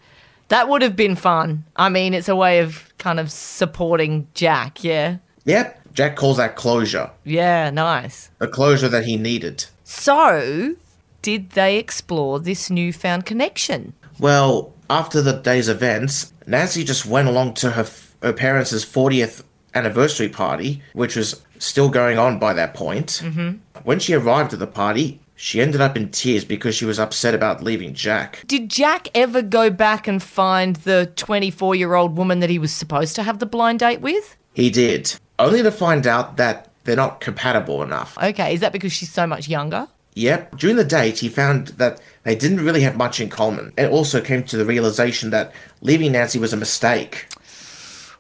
That 0.50 0.68
would 0.68 0.82
have 0.82 0.98
been 0.98 1.16
fun. 1.16 1.64
I 1.78 1.88
mean, 1.88 2.14
it's 2.14 2.28
a 2.28 2.36
way 2.36 2.60
of 2.60 2.92
kind 2.98 3.22
of 3.22 3.32
supporting 3.32 4.28
Jack, 4.34 4.84
yeah. 4.84 5.18
Yep. 5.46 5.94
Jack 5.94 6.18
calls 6.18 6.36
that 6.38 6.58
closure, 6.58 7.10
Yeah, 7.24 7.70
nice. 7.70 8.30
the 8.40 8.48
closure 8.50 8.90
that 8.90 9.06
he 9.06 9.16
needed. 9.16 9.66
So, 9.86 10.76
did 11.22 11.52
they 11.52 11.78
explore 11.78 12.40
this 12.40 12.70
newfound 12.70 13.26
connection? 13.26 13.94
Well, 14.20 14.74
after 14.90 15.22
the 15.22 15.34
day's 15.34 15.70
events, 15.70 16.34
Nancy 16.46 16.84
just 16.84 17.06
went 17.06 17.28
along 17.28 17.56
to 17.56 17.72
her, 17.72 17.82
f- 17.84 18.16
her 18.22 18.34
parents' 18.34 18.74
40th 18.86 19.44
anniversary 19.74 20.30
party, 20.30 20.82
which 20.94 21.16
was 21.16 21.42
still 21.60 21.90
going 21.90 22.18
on 22.18 22.40
by 22.40 22.54
that 22.54 22.74
point. 22.74 23.22
Mm-hmm. 23.24 23.58
When 23.84 24.00
she 24.00 24.14
arrived 24.14 24.54
at 24.54 24.60
the 24.60 24.68
party, 24.68 25.20
she 25.36 25.62
ended 25.62 25.82
up 25.82 25.98
in 25.98 26.10
tears 26.10 26.46
because 26.46 26.76
she 26.76 26.86
was 26.86 27.00
upset 27.00 27.34
about 27.34 27.64
leaving 27.64 27.94
Jack. 27.94 28.44
Did 28.46 28.70
Jack 28.70 29.08
ever 29.16 29.42
go 29.42 29.70
back 29.70 30.08
and 30.08 30.22
find 30.22 30.76
the 30.78 31.12
24 31.16 31.76
year 31.76 31.96
old 31.96 32.18
woman 32.18 32.40
that 32.40 32.50
he 32.50 32.60
was 32.60 32.74
supposed 32.74 33.16
to 33.16 33.24
have 33.24 33.40
the 33.40 33.46
blind 33.46 33.80
date 33.80 34.02
with? 34.02 34.38
He 34.54 34.70
did, 34.70 35.16
only 35.40 35.64
to 35.64 35.72
find 35.72 36.06
out 36.06 36.38
that 36.38 36.72
they're 36.84 36.96
not 36.96 37.22
compatible 37.22 37.82
enough. 37.82 38.18
Okay, 38.22 38.54
is 38.54 38.60
that 38.60 38.74
because 38.74 38.92
she's 38.92 39.12
so 39.12 39.26
much 39.26 39.48
younger? 39.48 39.88
Yep, 40.14 40.58
during 40.58 40.76
the 40.76 40.84
date, 40.84 41.20
he 41.20 41.30
found 41.30 41.68
that 41.70 42.02
they 42.24 42.36
didn't 42.36 42.64
really 42.66 42.82
have 42.82 42.98
much 42.98 43.20
in 43.20 43.30
common, 43.30 43.72
and 43.78 43.92
also 43.92 44.20
came 44.22 44.44
to 44.44 44.58
the 44.58 44.66
realization 44.66 45.30
that 45.30 45.54
leaving 45.82 46.12
Nancy 46.12 46.38
was 46.38 46.52
a 46.52 46.58
mistake. 46.58 47.28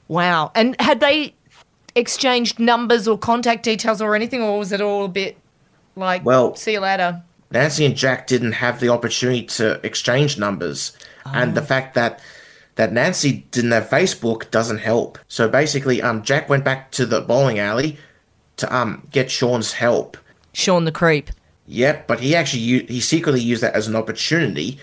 Wow. 0.07 0.51
And 0.55 0.79
had 0.79 0.99
they 0.99 1.33
exchanged 1.95 2.59
numbers 2.59 3.07
or 3.07 3.17
contact 3.17 3.63
details 3.63 4.01
or 4.01 4.15
anything, 4.15 4.41
or 4.41 4.59
was 4.59 4.71
it 4.71 4.81
all 4.81 5.05
a 5.05 5.09
bit 5.09 5.37
like, 5.95 6.25
Well- 6.25 6.55
see 6.55 6.73
you 6.73 6.79
later? 6.79 7.21
Nancy 7.51 7.85
and 7.85 7.97
Jack 7.97 8.27
didn't 8.27 8.53
have 8.53 8.79
the 8.79 8.87
opportunity 8.87 9.43
to 9.43 9.85
exchange 9.85 10.37
numbers, 10.37 10.93
and 11.25 11.53
the 11.53 11.61
fact 11.61 11.95
that 11.95 12.21
that 12.75 12.93
Nancy 12.93 13.45
didn't 13.51 13.71
have 13.71 13.89
Facebook 13.89 14.49
doesn't 14.49 14.77
help. 14.77 15.19
So 15.27 15.49
basically, 15.49 16.01
um, 16.01 16.23
Jack 16.23 16.47
went 16.47 16.63
back 16.63 16.91
to 16.91 17.05
the 17.05 17.19
bowling 17.19 17.59
alley 17.59 17.97
to 18.55 18.73
um 18.73 19.05
get 19.11 19.29
Sean's 19.29 19.73
help. 19.73 20.15
Sean 20.53 20.85
the 20.85 20.93
creep. 20.93 21.29
Yep, 21.71 22.05
but 22.05 22.19
he 22.19 22.35
actually 22.35 22.63
u- 22.63 22.85
he 22.89 22.99
secretly 22.99 23.39
used 23.39 23.63
that 23.63 23.73
as 23.73 23.87
an 23.87 23.95
opportunity 23.95 24.77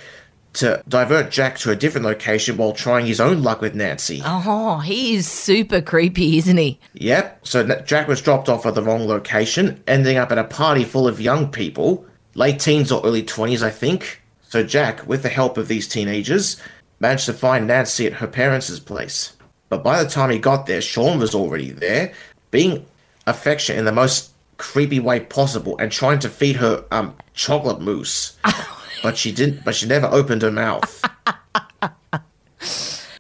to 0.55 0.83
divert 0.89 1.31
Jack 1.31 1.59
to 1.59 1.71
a 1.71 1.77
different 1.77 2.07
location 2.07 2.57
while 2.57 2.73
trying 2.73 3.05
his 3.05 3.21
own 3.21 3.43
luck 3.43 3.61
with 3.61 3.75
Nancy. 3.75 4.23
Oh, 4.25 4.79
he 4.79 5.15
is 5.15 5.29
super 5.29 5.83
creepy, 5.83 6.39
isn't 6.39 6.57
he? 6.57 6.81
Yep. 6.95 7.47
So 7.47 7.63
Jack 7.83 8.09
was 8.09 8.23
dropped 8.23 8.49
off 8.49 8.65
at 8.65 8.75
the 8.75 8.83
wrong 8.83 9.07
location, 9.07 9.83
ending 9.87 10.17
up 10.17 10.33
at 10.33 10.39
a 10.39 10.45
party 10.45 10.83
full 10.83 11.07
of 11.07 11.21
young 11.21 11.51
people, 11.51 12.07
late 12.35 12.59
teens 12.59 12.91
or 12.91 13.05
early 13.05 13.23
20s, 13.23 13.63
I 13.63 13.71
think. 13.71 14.23
So 14.49 14.63
Jack, 14.63 15.07
with 15.07 15.23
the 15.23 15.29
help 15.29 15.59
of 15.59 15.69
these 15.69 15.87
teenagers, 15.87 16.57
managed 17.01 17.27
to 17.27 17.35
find 17.35 17.67
Nancy 17.67 18.07
at 18.07 18.15
her 18.15 18.27
parents' 18.27 18.81
place. 18.81 19.35
But 19.69 19.85
by 19.85 20.03
the 20.03 20.09
time 20.09 20.31
he 20.31 20.39
got 20.39 20.65
there, 20.65 20.81
Sean 20.81 21.19
was 21.19 21.35
already 21.35 21.71
there, 21.71 22.15
being 22.51 22.87
affectionate 23.27 23.79
in 23.79 23.85
the 23.85 23.93
most 23.93 24.33
creepy 24.59 25.01
way 25.01 25.21
possible 25.21 25.79
and 25.79 25.91
trying 25.91 26.19
to 26.19 26.29
feed 26.29 26.57
her 26.57 26.85
um 26.91 27.17
chocolate 27.33 27.81
mousse. 27.81 28.37
but 29.03 29.17
she 29.17 29.33
didn't 29.33 29.65
but 29.65 29.75
she 29.75 29.87
never 29.87 30.07
opened 30.07 30.43
her 30.43 30.51
mouth. 30.51 31.05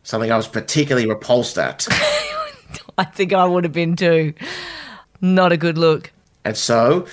Something 0.02 0.33
I 0.33 0.37
was 0.37 0.49
particularly 0.49 1.09
repulsed 1.09 1.59
at. 1.59 1.87
I 2.99 3.04
think 3.04 3.33
I 3.33 3.45
would 3.45 3.64
have 3.64 3.73
been 3.73 3.95
too. 3.95 4.35
Not 5.21 5.52
a 5.52 5.57
good 5.57 5.78
look. 5.78 6.12
And 6.45 6.57
so, 6.57 7.07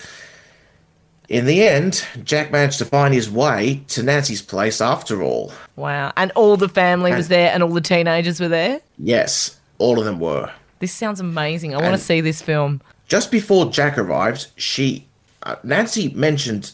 in 1.28 1.46
the 1.46 1.68
end, 1.68 2.06
Jack 2.24 2.52
managed 2.52 2.78
to 2.80 2.86
find 2.86 3.14
his 3.14 3.30
way 3.30 3.84
to 3.90 4.02
Nancy's 4.02 4.42
place 4.42 4.80
after 4.80 5.22
all. 5.22 5.52
Wow. 5.76 6.14
And 6.16 6.32
all 6.32 6.58
the 6.58 6.70
family 6.70 7.14
was 7.14 7.28
there 7.28 7.52
and 7.52 7.62
all 7.62 7.74
the 7.74 7.82
teenagers 7.82 8.40
were 8.40 8.48
there. 8.48 8.80
Yes, 8.98 9.60
all 9.78 10.00
of 10.00 10.06
them 10.06 10.20
were. 10.20 10.52
This 10.80 10.94
sounds 10.94 11.20
amazing. 11.20 11.76
I 11.76 11.82
want 11.82 11.96
to 11.96 12.02
see 12.02 12.22
this 12.22 12.42
film. 12.42 12.82
Just 13.08 13.32
before 13.32 13.72
Jack 13.72 13.98
arrived, 13.98 14.48
she, 14.56 15.08
uh, 15.44 15.56
Nancy 15.64 16.10
mentioned 16.10 16.72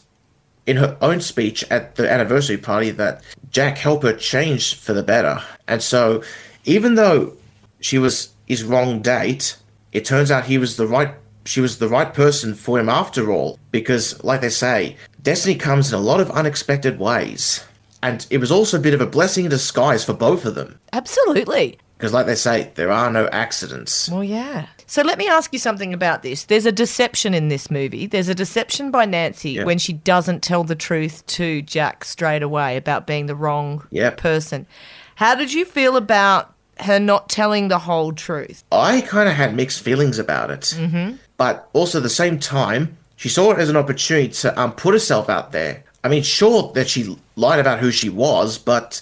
in 0.65 0.77
her 0.77 0.97
own 1.01 1.19
speech 1.21 1.63
at 1.69 1.95
the 1.95 2.09
anniversary 2.09 2.57
party 2.57 2.91
that 2.91 3.23
Jack 3.49 3.77
helped 3.77 4.03
her 4.03 4.13
change 4.13 4.75
for 4.75 4.93
the 4.93 5.03
better. 5.03 5.41
And 5.67 5.81
so, 5.81 6.23
even 6.65 6.95
though 6.95 7.33
she 7.79 7.97
was 7.97 8.29
his 8.47 8.63
wrong 8.63 9.01
date, 9.01 9.57
it 9.91 10.05
turns 10.05 10.31
out 10.31 10.45
he 10.45 10.57
was 10.57 10.77
the 10.77 10.87
right 10.87 11.15
she 11.43 11.59
was 11.59 11.79
the 11.79 11.89
right 11.89 12.13
person 12.13 12.53
for 12.53 12.79
him 12.79 12.87
after 12.87 13.31
all 13.31 13.57
because 13.71 14.23
like 14.23 14.41
they 14.41 14.49
say, 14.49 14.95
destiny 15.23 15.55
comes 15.55 15.91
in 15.91 15.97
a 15.97 16.01
lot 16.01 16.19
of 16.21 16.29
unexpected 16.31 16.99
ways. 16.99 17.65
And 18.03 18.25
it 18.29 18.37
was 18.37 18.51
also 18.51 18.77
a 18.77 18.81
bit 18.81 18.93
of 18.93 19.01
a 19.01 19.07
blessing 19.07 19.45
in 19.45 19.51
disguise 19.51 20.05
for 20.05 20.13
both 20.13 20.45
of 20.45 20.55
them. 20.55 20.79
Absolutely. 20.93 21.79
Because 22.01 22.13
like 22.13 22.25
they 22.25 22.33
say, 22.33 22.71
there 22.73 22.91
are 22.91 23.11
no 23.11 23.27
accidents. 23.27 24.09
Well, 24.09 24.23
yeah. 24.23 24.65
So 24.87 25.03
let 25.03 25.19
me 25.19 25.27
ask 25.27 25.53
you 25.53 25.59
something 25.59 25.93
about 25.93 26.23
this. 26.23 26.45
There's 26.45 26.65
a 26.65 26.71
deception 26.71 27.35
in 27.35 27.49
this 27.49 27.69
movie. 27.69 28.07
There's 28.07 28.27
a 28.27 28.33
deception 28.33 28.89
by 28.89 29.05
Nancy 29.05 29.63
when 29.63 29.77
she 29.77 29.93
doesn't 29.93 30.41
tell 30.41 30.63
the 30.63 30.73
truth 30.75 31.23
to 31.27 31.61
Jack 31.61 32.03
straight 32.03 32.41
away 32.41 32.75
about 32.75 33.05
being 33.05 33.27
the 33.27 33.35
wrong 33.35 33.85
Yep. 33.91 34.17
person. 34.17 34.65
How 35.13 35.35
did 35.35 35.53
you 35.53 35.63
feel 35.63 35.95
about 35.95 36.55
her 36.79 36.99
not 36.99 37.29
telling 37.29 37.67
the 37.67 37.77
whole 37.77 38.13
truth? 38.13 38.63
I 38.71 39.01
kind 39.01 39.29
of 39.29 39.35
had 39.35 39.55
mixed 39.55 39.81
feelings 39.81 40.17
about 40.17 40.49
it. 40.49 40.75
Mm-hmm. 40.75 41.17
But 41.37 41.69
also 41.73 41.99
at 41.99 42.03
the 42.03 42.09
same 42.09 42.39
time, 42.39 42.97
she 43.15 43.29
saw 43.29 43.51
it 43.51 43.59
as 43.59 43.69
an 43.69 43.77
opportunity 43.77 44.29
to 44.29 44.59
um, 44.59 44.71
put 44.73 44.95
herself 44.95 45.29
out 45.29 45.51
there. 45.51 45.83
I 46.03 46.07
mean, 46.09 46.23
sure 46.23 46.71
that 46.73 46.89
she 46.89 47.15
lied 47.35 47.59
about 47.59 47.77
who 47.77 47.91
she 47.91 48.09
was, 48.09 48.57
but 48.57 49.01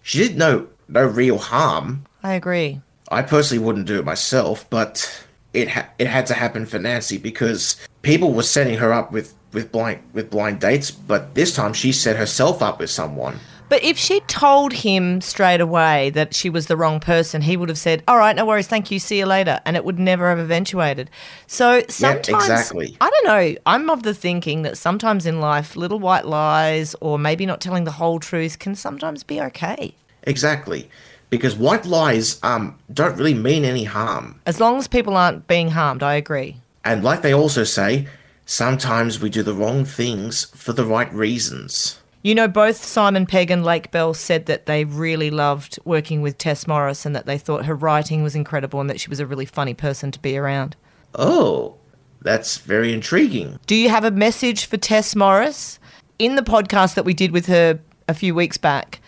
she 0.00 0.16
did 0.16 0.38
no 0.38 0.68
no 0.88 1.06
real 1.06 1.38
harm. 1.38 2.06
I 2.22 2.34
agree. 2.34 2.80
I 3.10 3.22
personally 3.22 3.64
wouldn't 3.64 3.86
do 3.86 3.98
it 3.98 4.04
myself, 4.04 4.68
but 4.70 5.24
it 5.52 5.68
ha- 5.68 5.88
it 5.98 6.06
had 6.06 6.26
to 6.26 6.34
happen 6.34 6.66
for 6.66 6.78
Nancy 6.78 7.18
because 7.18 7.76
people 8.02 8.32
were 8.32 8.42
setting 8.42 8.78
her 8.78 8.92
up 8.92 9.12
with 9.12 9.34
with 9.52 9.70
blind 9.70 10.02
with 10.12 10.30
blind 10.30 10.60
dates, 10.60 10.90
but 10.90 11.34
this 11.34 11.54
time 11.54 11.72
she 11.72 11.92
set 11.92 12.16
herself 12.16 12.62
up 12.62 12.78
with 12.78 12.90
someone. 12.90 13.38
But 13.68 13.82
if 13.82 13.96
she 13.96 14.20
told 14.20 14.74
him 14.74 15.22
straight 15.22 15.62
away 15.62 16.10
that 16.10 16.34
she 16.34 16.50
was 16.50 16.66
the 16.66 16.76
wrong 16.76 17.00
person, 17.00 17.40
he 17.40 17.56
would 17.56 17.70
have 17.70 17.78
said, 17.78 18.02
"All 18.06 18.18
right, 18.18 18.36
no 18.36 18.44
worries, 18.44 18.66
thank 18.66 18.90
you, 18.90 18.98
see 18.98 19.18
you 19.18 19.26
later," 19.26 19.60
and 19.64 19.76
it 19.76 19.84
would 19.84 19.98
never 19.98 20.28
have 20.28 20.38
eventuated. 20.38 21.08
So 21.46 21.82
sometimes, 21.88 22.28
exactly. 22.28 22.96
I 23.00 23.08
don't 23.10 23.26
know. 23.26 23.56
I'm 23.64 23.88
of 23.88 24.02
the 24.02 24.14
thinking 24.14 24.62
that 24.62 24.76
sometimes 24.76 25.26
in 25.26 25.40
life, 25.40 25.74
little 25.74 25.98
white 25.98 26.26
lies 26.26 26.94
or 27.00 27.18
maybe 27.18 27.46
not 27.46 27.60
telling 27.60 27.84
the 27.84 27.92
whole 27.92 28.20
truth 28.20 28.58
can 28.58 28.74
sometimes 28.74 29.22
be 29.22 29.40
okay, 29.40 29.94
Exactly. 30.24 30.88
Because 31.32 31.56
white 31.56 31.86
lies 31.86 32.38
um 32.42 32.78
don't 32.92 33.16
really 33.16 33.32
mean 33.34 33.64
any 33.64 33.84
harm. 33.84 34.38
as 34.44 34.60
long 34.60 34.76
as 34.78 34.86
people 34.86 35.16
aren't 35.16 35.46
being 35.48 35.70
harmed. 35.70 36.02
I 36.02 36.14
agree. 36.14 36.58
And 36.84 37.02
like 37.02 37.22
they 37.22 37.32
also 37.32 37.64
say, 37.64 38.06
sometimes 38.44 39.18
we 39.18 39.30
do 39.30 39.42
the 39.42 39.54
wrong 39.54 39.86
things 39.86 40.44
for 40.54 40.72
the 40.74 40.84
right 40.84 41.12
reasons. 41.14 41.98
You 42.22 42.34
know, 42.34 42.48
both 42.48 42.76
Simon 42.76 43.24
Pegg 43.26 43.50
and 43.50 43.64
Lake 43.64 43.90
Bell 43.90 44.12
said 44.14 44.46
that 44.46 44.66
they 44.66 44.84
really 44.84 45.30
loved 45.30 45.78
working 45.84 46.20
with 46.22 46.36
Tess 46.38 46.66
Morris 46.68 47.06
and 47.06 47.16
that 47.16 47.24
they 47.26 47.38
thought 47.38 47.64
her 47.64 47.74
writing 47.74 48.22
was 48.22 48.34
incredible 48.36 48.80
and 48.80 48.90
that 48.90 49.00
she 49.00 49.08
was 49.08 49.18
a 49.18 49.26
really 49.26 49.46
funny 49.46 49.74
person 49.74 50.10
to 50.12 50.20
be 50.20 50.36
around. 50.36 50.76
Oh, 51.16 51.76
that's 52.20 52.58
very 52.58 52.92
intriguing. 52.92 53.58
Do 53.66 53.74
you 53.74 53.88
have 53.88 54.04
a 54.04 54.10
message 54.12 54.66
for 54.66 54.76
Tess 54.76 55.16
Morris? 55.16 55.80
In 56.18 56.36
the 56.36 56.42
podcast 56.42 56.94
that 56.94 57.04
we 57.04 57.14
did 57.14 57.32
with 57.32 57.46
her 57.46 57.80
a 58.06 58.14
few 58.14 58.34
weeks 58.34 58.56
back, 58.58 59.00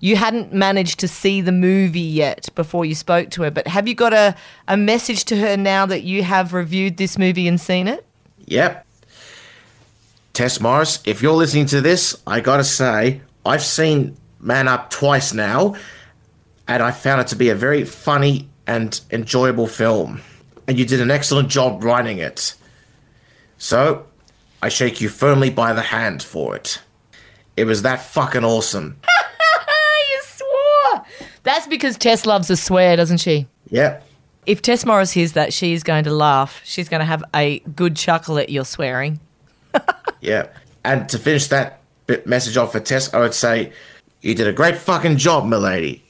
you 0.00 0.16
hadn't 0.16 0.52
managed 0.52 1.00
to 1.00 1.08
see 1.08 1.40
the 1.40 1.52
movie 1.52 2.00
yet 2.00 2.48
before 2.54 2.84
you 2.84 2.94
spoke 2.94 3.30
to 3.30 3.42
her, 3.42 3.50
but 3.50 3.66
have 3.66 3.88
you 3.88 3.94
got 3.94 4.12
a, 4.12 4.34
a 4.68 4.76
message 4.76 5.24
to 5.26 5.36
her 5.36 5.56
now 5.56 5.86
that 5.86 6.02
you 6.02 6.22
have 6.22 6.52
reviewed 6.54 6.96
this 6.96 7.18
movie 7.18 7.48
and 7.48 7.60
seen 7.60 7.88
it? 7.88 8.06
Yep. 8.46 8.86
Tess 10.32 10.60
Morris, 10.60 11.00
if 11.04 11.20
you're 11.20 11.34
listening 11.34 11.66
to 11.66 11.80
this, 11.80 12.16
I 12.26 12.40
gotta 12.40 12.62
say, 12.62 13.22
I've 13.44 13.62
seen 13.62 14.16
Man 14.38 14.68
Up 14.68 14.88
twice 14.88 15.34
now, 15.34 15.74
and 16.68 16.82
I 16.82 16.92
found 16.92 17.20
it 17.20 17.26
to 17.28 17.36
be 17.36 17.50
a 17.50 17.56
very 17.56 17.84
funny 17.84 18.48
and 18.66 19.00
enjoyable 19.10 19.66
film. 19.66 20.20
And 20.68 20.78
you 20.78 20.84
did 20.84 21.00
an 21.00 21.10
excellent 21.10 21.48
job 21.48 21.82
writing 21.82 22.18
it. 22.18 22.54
So, 23.56 24.06
I 24.62 24.68
shake 24.68 25.00
you 25.00 25.08
firmly 25.08 25.50
by 25.50 25.72
the 25.72 25.82
hand 25.82 26.22
for 26.22 26.54
it. 26.54 26.80
It 27.56 27.64
was 27.64 27.82
that 27.82 28.00
fucking 28.00 28.44
awesome. 28.44 29.00
You 31.48 31.52
swore. 31.52 31.56
That's 31.56 31.66
because 31.68 31.98
Tess 31.98 32.26
loves 32.26 32.50
a 32.50 32.56
swear, 32.56 32.96
doesn't 32.96 33.18
she? 33.18 33.46
Yeah. 33.70 34.00
If 34.46 34.62
Tess 34.62 34.86
Morris 34.86 35.12
hears 35.12 35.32
that, 35.32 35.52
she's 35.52 35.82
going 35.82 36.04
to 36.04 36.10
laugh. 36.12 36.62
She's 36.64 36.88
going 36.88 37.00
to 37.00 37.04
have 37.06 37.22
a 37.34 37.58
good 37.76 37.96
chuckle 37.96 38.38
at 38.38 38.48
your 38.50 38.64
swearing. 38.64 39.20
Yeah. 40.20 40.48
And 40.84 41.08
to 41.10 41.18
finish 41.18 41.46
that 41.48 41.80
bit 42.08 42.26
message 42.26 42.56
off 42.56 42.72
for 42.72 42.80
Tess, 42.80 43.14
I 43.14 43.20
would 43.20 43.34
say, 43.34 43.72
you 44.20 44.34
did 44.34 44.48
a 44.48 44.52
great 44.52 44.76
fucking 44.76 45.16
job, 45.18 45.46
milady. 45.46 46.02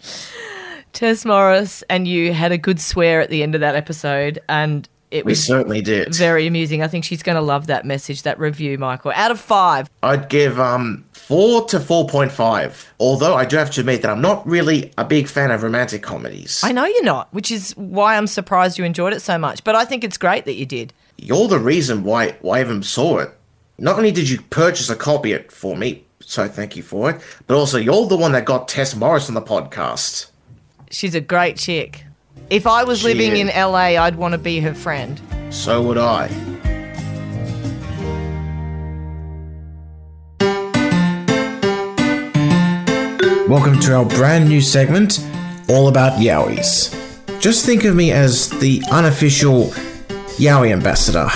Tess 0.92 1.24
Morris 1.24 1.82
and 1.90 2.06
you 2.06 2.32
had 2.32 2.52
a 2.52 2.58
good 2.58 2.80
swear 2.80 3.20
at 3.20 3.28
the 3.30 3.42
end 3.42 3.54
of 3.54 3.60
that 3.60 3.74
episode, 3.74 4.38
and 4.48 4.88
it 5.10 5.24
We 5.24 5.32
was 5.32 5.44
certainly 5.44 5.80
did. 5.82 6.14
very 6.14 6.46
amusing. 6.46 6.82
I 6.82 6.88
think 6.88 7.04
she's 7.04 7.22
going 7.22 7.36
to 7.36 7.42
love 7.42 7.66
that 7.66 7.84
message, 7.84 8.22
that 8.22 8.38
review, 8.38 8.78
Michael. 8.78 9.12
Out 9.14 9.30
of 9.30 9.40
five, 9.40 9.90
I'd 10.02 10.28
give 10.28 10.58
um 10.60 11.04
four 11.26 11.64
to 11.66 11.80
four 11.80 12.06
point 12.08 12.32
five. 12.32 12.92
Although 12.98 13.34
I 13.34 13.44
do 13.44 13.56
have 13.56 13.70
to 13.72 13.80
admit 13.80 14.02
that 14.02 14.10
I'm 14.10 14.20
not 14.20 14.46
really 14.46 14.92
a 14.98 15.04
big 15.04 15.28
fan 15.28 15.50
of 15.50 15.62
romantic 15.62 16.02
comedies. 16.02 16.60
I 16.64 16.72
know 16.72 16.84
you're 16.84 17.04
not, 17.04 17.32
which 17.32 17.50
is 17.50 17.72
why 17.76 18.16
I'm 18.16 18.26
surprised 18.26 18.78
you 18.78 18.84
enjoyed 18.84 19.12
it 19.12 19.20
so 19.20 19.38
much. 19.38 19.64
But 19.64 19.74
I 19.74 19.84
think 19.84 20.04
it's 20.04 20.18
great 20.18 20.44
that 20.44 20.54
you 20.54 20.66
did. 20.66 20.92
You're 21.16 21.48
the 21.48 21.58
reason 21.58 22.02
why 22.04 22.32
why 22.40 22.58
I 22.58 22.60
even 22.62 22.82
saw 22.82 23.18
it. 23.18 23.30
Not 23.78 23.96
only 23.96 24.12
did 24.12 24.28
you 24.28 24.40
purchase 24.42 24.90
a 24.90 24.96
copy 24.96 25.32
it 25.32 25.50
for 25.50 25.76
me, 25.76 26.04
so 26.20 26.46
thank 26.48 26.76
you 26.76 26.82
for 26.82 27.10
it, 27.10 27.20
but 27.46 27.56
also 27.56 27.78
you're 27.78 28.06
the 28.06 28.16
one 28.16 28.32
that 28.32 28.44
got 28.44 28.68
Tess 28.68 28.94
Morris 28.94 29.28
on 29.28 29.34
the 29.34 29.42
podcast. 29.42 30.26
She's 30.90 31.14
a 31.14 31.20
great 31.20 31.56
chick. 31.56 32.04
If 32.50 32.66
I 32.66 32.84
was 32.84 33.00
She 33.00 33.08
living 33.14 33.32
is. 33.32 33.40
in 33.40 33.46
LA, 33.48 33.96
I'd 34.02 34.16
want 34.16 34.32
to 34.32 34.38
be 34.38 34.60
her 34.60 34.74
friend. 34.74 35.20
So 35.50 35.80
would 35.82 35.98
I. 35.98 36.28
Welcome 43.52 43.80
to 43.80 43.94
our 43.94 44.06
brand 44.06 44.48
new 44.48 44.62
segment, 44.62 45.22
all 45.68 45.88
about 45.88 46.18
Yowies. 46.18 46.88
Just 47.38 47.66
think 47.66 47.84
of 47.84 47.94
me 47.94 48.10
as 48.10 48.48
the 48.48 48.82
unofficial 48.90 49.66
Yowie 50.38 50.72
ambassador. 50.72 51.28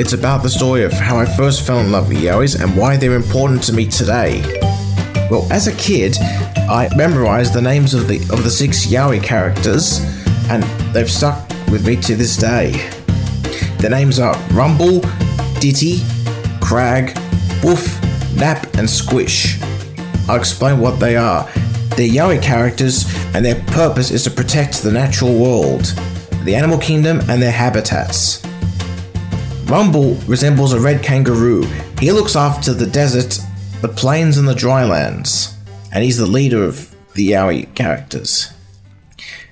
It's 0.00 0.14
about 0.14 0.42
the 0.42 0.48
story 0.48 0.84
of 0.84 0.92
how 0.94 1.18
I 1.18 1.26
first 1.26 1.66
fell 1.66 1.80
in 1.80 1.92
love 1.92 2.08
with 2.08 2.16
Yowies 2.16 2.58
and 2.58 2.74
why 2.78 2.96
they're 2.96 3.14
important 3.14 3.62
to 3.64 3.74
me 3.74 3.88
today. 3.88 4.40
Well, 5.30 5.46
as 5.52 5.66
a 5.66 5.76
kid, 5.76 6.16
I 6.18 6.88
memorized 6.96 7.52
the 7.52 7.60
names 7.60 7.92
of 7.92 8.08
the 8.08 8.16
of 8.32 8.42
the 8.42 8.50
six 8.50 8.86
Yowie 8.86 9.22
characters, 9.22 10.00
and 10.48 10.62
they've 10.94 11.10
stuck 11.10 11.46
with 11.70 11.86
me 11.86 11.96
to 11.96 12.16
this 12.16 12.38
day. 12.38 12.70
The 13.80 13.88
names 13.90 14.18
are 14.18 14.34
Rumble, 14.52 15.00
Ditty, 15.60 16.00
Crag, 16.62 17.14
Boof, 17.60 18.00
Nap, 18.34 18.78
and 18.78 18.88
Squish. 18.88 19.60
I'll 20.30 20.36
explain 20.36 20.78
what 20.78 21.00
they 21.00 21.16
are. 21.16 21.42
They're 21.96 22.08
Yowie 22.08 22.40
characters, 22.40 23.04
and 23.34 23.44
their 23.44 23.60
purpose 23.64 24.12
is 24.12 24.22
to 24.22 24.30
protect 24.30 24.80
the 24.80 24.92
natural 24.92 25.36
world, 25.36 25.86
the 26.44 26.54
animal 26.54 26.78
kingdom, 26.78 27.18
and 27.28 27.42
their 27.42 27.50
habitats. 27.50 28.40
Rumble 29.64 30.14
resembles 30.28 30.72
a 30.72 30.78
red 30.78 31.02
kangaroo. 31.02 31.64
He 31.98 32.12
looks 32.12 32.36
after 32.36 32.72
the 32.72 32.86
desert, 32.86 33.40
the 33.80 33.88
plains, 33.88 34.38
and 34.38 34.46
the 34.46 34.54
drylands, 34.54 35.56
and 35.92 36.04
he's 36.04 36.18
the 36.18 36.26
leader 36.26 36.62
of 36.62 36.94
the 37.14 37.32
Yowie 37.32 37.74
characters. 37.74 38.52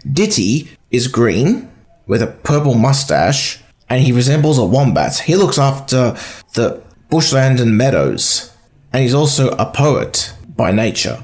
Ditty 0.08 0.70
is 0.92 1.08
green 1.08 1.68
with 2.06 2.22
a 2.22 2.28
purple 2.28 2.74
mustache, 2.74 3.60
and 3.88 4.04
he 4.04 4.12
resembles 4.12 4.58
a 4.58 4.64
wombat. 4.64 5.18
He 5.18 5.34
looks 5.34 5.58
after 5.58 6.16
the 6.54 6.80
bushland 7.10 7.58
and 7.58 7.76
meadows, 7.76 8.52
and 8.92 9.02
he's 9.02 9.12
also 9.12 9.48
a 9.56 9.66
poet 9.66 10.34
by 10.58 10.72
nature. 10.72 11.22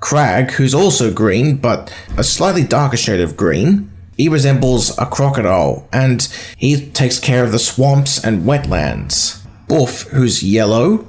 Crag, 0.00 0.50
who's 0.50 0.74
also 0.74 1.10
green 1.10 1.56
but 1.56 1.90
a 2.18 2.22
slightly 2.22 2.62
darker 2.62 2.98
shade 2.98 3.20
of 3.20 3.36
green, 3.36 3.90
he 4.16 4.28
resembles 4.28 4.96
a 4.98 5.06
crocodile 5.06 5.88
and 5.92 6.22
he 6.58 6.90
takes 6.90 7.18
care 7.18 7.44
of 7.44 7.52
the 7.52 7.58
swamps 7.58 8.22
and 8.22 8.42
wetlands. 8.42 9.42
Boof, 9.68 10.02
who's 10.08 10.42
yellow 10.42 11.06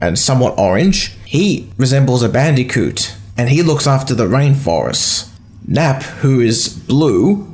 and 0.00 0.18
somewhat 0.18 0.58
orange, 0.58 1.14
he 1.24 1.70
resembles 1.76 2.22
a 2.22 2.28
bandicoot 2.28 3.14
and 3.36 3.48
he 3.48 3.62
looks 3.62 3.86
after 3.86 4.14
the 4.14 4.26
rainforests. 4.26 5.30
Nap, 5.66 6.02
who 6.02 6.40
is 6.40 6.68
blue, 6.68 7.50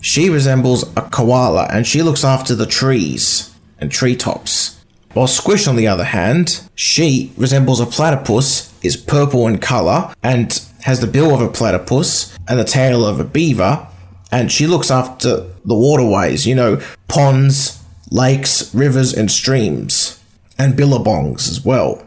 she 0.00 0.30
resembles 0.30 0.84
a 0.96 1.02
koala 1.02 1.68
and 1.70 1.86
she 1.86 2.02
looks 2.02 2.24
after 2.24 2.54
the 2.54 2.66
trees 2.66 3.54
and 3.78 3.90
treetops. 3.90 4.79
While 5.12 5.26
Squish, 5.26 5.66
on 5.66 5.76
the 5.76 5.88
other 5.88 6.04
hand, 6.04 6.62
she 6.74 7.32
resembles 7.36 7.80
a 7.80 7.86
platypus, 7.86 8.72
is 8.82 8.96
purple 8.96 9.48
in 9.48 9.58
colour, 9.58 10.14
and 10.22 10.60
has 10.82 11.00
the 11.00 11.06
bill 11.08 11.34
of 11.34 11.40
a 11.40 11.48
platypus 11.48 12.36
and 12.48 12.58
the 12.58 12.64
tail 12.64 13.04
of 13.04 13.18
a 13.18 13.24
beaver, 13.24 13.88
and 14.30 14.52
she 14.52 14.66
looks 14.66 14.90
after 14.90 15.48
the 15.64 15.74
waterways, 15.74 16.46
you 16.46 16.54
know, 16.54 16.80
ponds, 17.08 17.82
lakes, 18.10 18.72
rivers, 18.74 19.12
and 19.12 19.30
streams, 19.30 20.22
and 20.58 20.74
billabongs 20.74 21.48
as 21.48 21.64
well. 21.64 22.04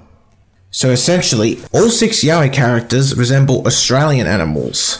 So 0.71 0.89
essentially, 0.89 1.59
all 1.73 1.89
six 1.89 2.23
Yowie 2.23 2.51
characters 2.51 3.15
resemble 3.15 3.67
Australian 3.67 4.27
animals. 4.27 4.99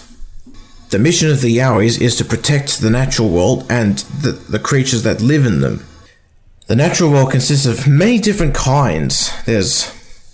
The 0.89 0.99
mission 0.99 1.31
of 1.31 1.41
the 1.41 1.57
Yowies 1.57 1.99
is 1.99 2.15
to 2.17 2.25
protect 2.25 2.79
the 2.79 2.89
natural 2.89 3.29
world 3.29 3.65
and 3.69 3.97
the, 4.21 4.33
the 4.33 4.59
creatures 4.59 5.03
that 5.03 5.21
live 5.21 5.45
in 5.45 5.61
them. 5.61 5.85
The 6.65 6.77
natural 6.77 7.11
world 7.11 7.31
consists 7.31 7.65
of 7.65 7.89
many 7.89 8.19
different 8.19 8.55
kinds. 8.55 9.31
There's 9.43 9.83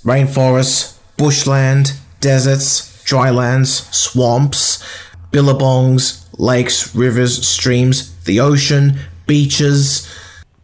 rainforests, 0.03 0.99
bushland, 1.17 1.93
deserts, 2.19 3.03
drylands, 3.03 3.87
swamps, 3.95 4.83
billabongs, 5.31 6.27
lakes, 6.37 6.93
rivers, 6.93 7.47
streams, 7.47 8.15
the 8.25 8.39
ocean, 8.39 8.99
beaches, 9.25 10.07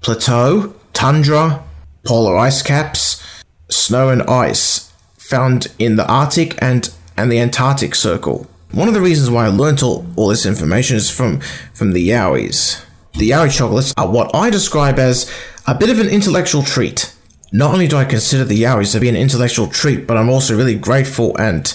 plateau, 0.02 0.76
tundra, 0.94 1.64
polar 2.04 2.38
ice 2.38 2.62
caps, 2.62 3.24
snow 3.68 4.10
and 4.10 4.22
ice 4.24 4.94
found 5.18 5.68
in 5.80 5.96
the 5.96 6.08
Arctic 6.08 6.62
and, 6.62 6.94
and 7.18 7.32
the 7.32 7.40
Antarctic 7.40 7.96
Circle. 7.96 8.48
One 8.72 8.88
of 8.88 8.94
the 8.94 9.02
reasons 9.02 9.32
why 9.32 9.46
I 9.46 9.48
learnt 9.48 9.82
all, 9.82 10.06
all 10.16 10.28
this 10.28 10.46
information 10.46 10.96
is 10.96 11.10
from, 11.10 11.40
from 11.74 11.94
the 11.94 12.10
Yowies. 12.10 12.84
The 13.18 13.32
Yowie 13.32 13.58
chocolates 13.58 13.94
are 13.98 14.08
what 14.08 14.36
I 14.36 14.50
describe 14.50 15.00
as 15.00 15.32
a 15.68 15.74
bit 15.74 15.90
of 15.90 16.00
an 16.00 16.08
intellectual 16.08 16.62
treat. 16.62 17.12
Not 17.52 17.74
only 17.74 17.88
do 17.88 17.98
I 17.98 18.06
consider 18.06 18.44
the 18.44 18.62
Yowies 18.62 18.92
to 18.92 19.00
be 19.00 19.10
an 19.10 19.16
intellectual 19.16 19.68
treat, 19.68 20.06
but 20.06 20.16
I'm 20.18 20.30
also 20.30 20.56
really 20.56 20.76
grateful 20.76 21.36
and 21.38 21.68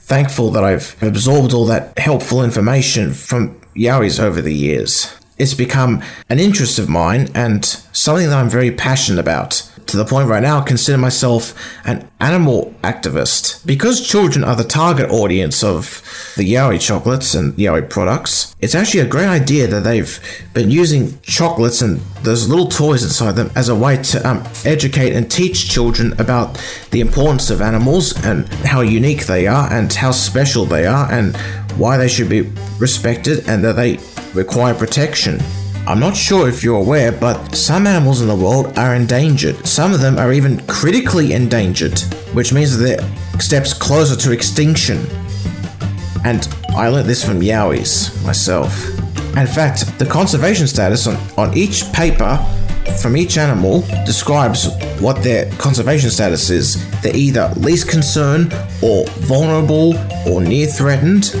thankful 0.00 0.50
that 0.50 0.64
I've 0.64 0.96
absorbed 1.02 1.54
all 1.54 1.64
that 1.66 1.98
helpful 1.98 2.44
information 2.44 3.12
from 3.14 3.58
Yowies 3.74 4.20
over 4.20 4.42
the 4.42 4.54
years. 4.54 5.14
It's 5.38 5.54
become 5.54 6.02
an 6.28 6.40
interest 6.40 6.78
of 6.78 6.90
mine 6.90 7.30
and 7.34 7.64
something 7.64 8.28
that 8.28 8.36
I'm 8.36 8.50
very 8.50 8.70
passionate 8.70 9.20
about. 9.20 9.68
To 9.86 9.96
the 9.96 10.04
point 10.04 10.28
right 10.28 10.42
now, 10.42 10.60
consider 10.62 10.96
myself 10.96 11.54
an 11.84 12.08
animal 12.20 12.74
activist. 12.82 13.64
Because 13.66 14.06
children 14.06 14.44
are 14.44 14.56
the 14.56 14.64
target 14.64 15.10
audience 15.10 15.62
of 15.62 16.02
the 16.36 16.50
Yowie 16.50 16.80
chocolates 16.80 17.34
and 17.34 17.52
Yowie 17.54 17.88
products, 17.90 18.54
it's 18.60 18.74
actually 18.74 19.00
a 19.00 19.06
great 19.06 19.26
idea 19.26 19.66
that 19.66 19.80
they've 19.80 20.18
been 20.54 20.70
using 20.70 21.20
chocolates 21.20 21.82
and 21.82 21.98
those 22.22 22.48
little 22.48 22.68
toys 22.68 23.02
inside 23.02 23.32
them 23.32 23.50
as 23.54 23.68
a 23.68 23.74
way 23.74 24.02
to 24.02 24.28
um, 24.28 24.42
educate 24.64 25.14
and 25.14 25.30
teach 25.30 25.68
children 25.68 26.12
about 26.20 26.58
the 26.90 27.00
importance 27.00 27.50
of 27.50 27.60
animals 27.60 28.12
and 28.24 28.48
how 28.64 28.80
unique 28.80 29.26
they 29.26 29.46
are 29.46 29.70
and 29.72 29.92
how 29.92 30.10
special 30.10 30.64
they 30.64 30.86
are 30.86 31.10
and 31.12 31.36
why 31.76 31.96
they 31.96 32.08
should 32.08 32.28
be 32.28 32.42
respected 32.78 33.48
and 33.48 33.64
that 33.64 33.76
they 33.76 33.98
require 34.34 34.74
protection. 34.74 35.38
I'm 35.84 35.98
not 35.98 36.16
sure 36.16 36.48
if 36.48 36.62
you're 36.62 36.78
aware, 36.78 37.10
but 37.10 37.56
some 37.56 37.88
animals 37.88 38.20
in 38.20 38.28
the 38.28 38.36
world 38.36 38.78
are 38.78 38.94
endangered. 38.94 39.66
Some 39.66 39.92
of 39.92 40.00
them 40.00 40.16
are 40.16 40.32
even 40.32 40.64
critically 40.68 41.32
endangered, 41.32 41.98
which 42.34 42.52
means 42.52 42.78
that 42.78 42.84
they're 42.84 43.40
steps 43.40 43.74
closer 43.74 44.14
to 44.14 44.32
extinction. 44.32 45.04
And 46.24 46.46
I 46.76 46.88
learnt 46.88 47.08
this 47.08 47.24
from 47.24 47.40
Yowies 47.40 48.24
myself. 48.24 48.88
In 49.36 49.46
fact, 49.46 49.98
the 49.98 50.06
conservation 50.06 50.68
status 50.68 51.08
on, 51.08 51.16
on 51.36 51.56
each 51.56 51.92
paper 51.92 52.36
from 53.00 53.16
each 53.16 53.36
animal 53.36 53.80
describes 54.06 54.68
what 55.00 55.22
their 55.24 55.50
conservation 55.56 56.10
status 56.10 56.48
is. 56.50 56.76
They're 57.00 57.16
either 57.16 57.52
least 57.56 57.88
concern, 57.88 58.52
or 58.82 59.04
vulnerable, 59.22 59.94
or 60.28 60.40
near 60.40 60.68
threatened, 60.68 61.34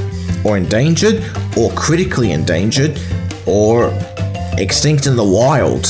or 0.44 0.56
endangered, 0.56 1.22
or 1.56 1.70
critically 1.72 2.32
endangered, 2.32 2.98
or 3.46 3.92
extinct 4.58 5.06
in 5.06 5.16
the 5.16 5.24
wild. 5.24 5.84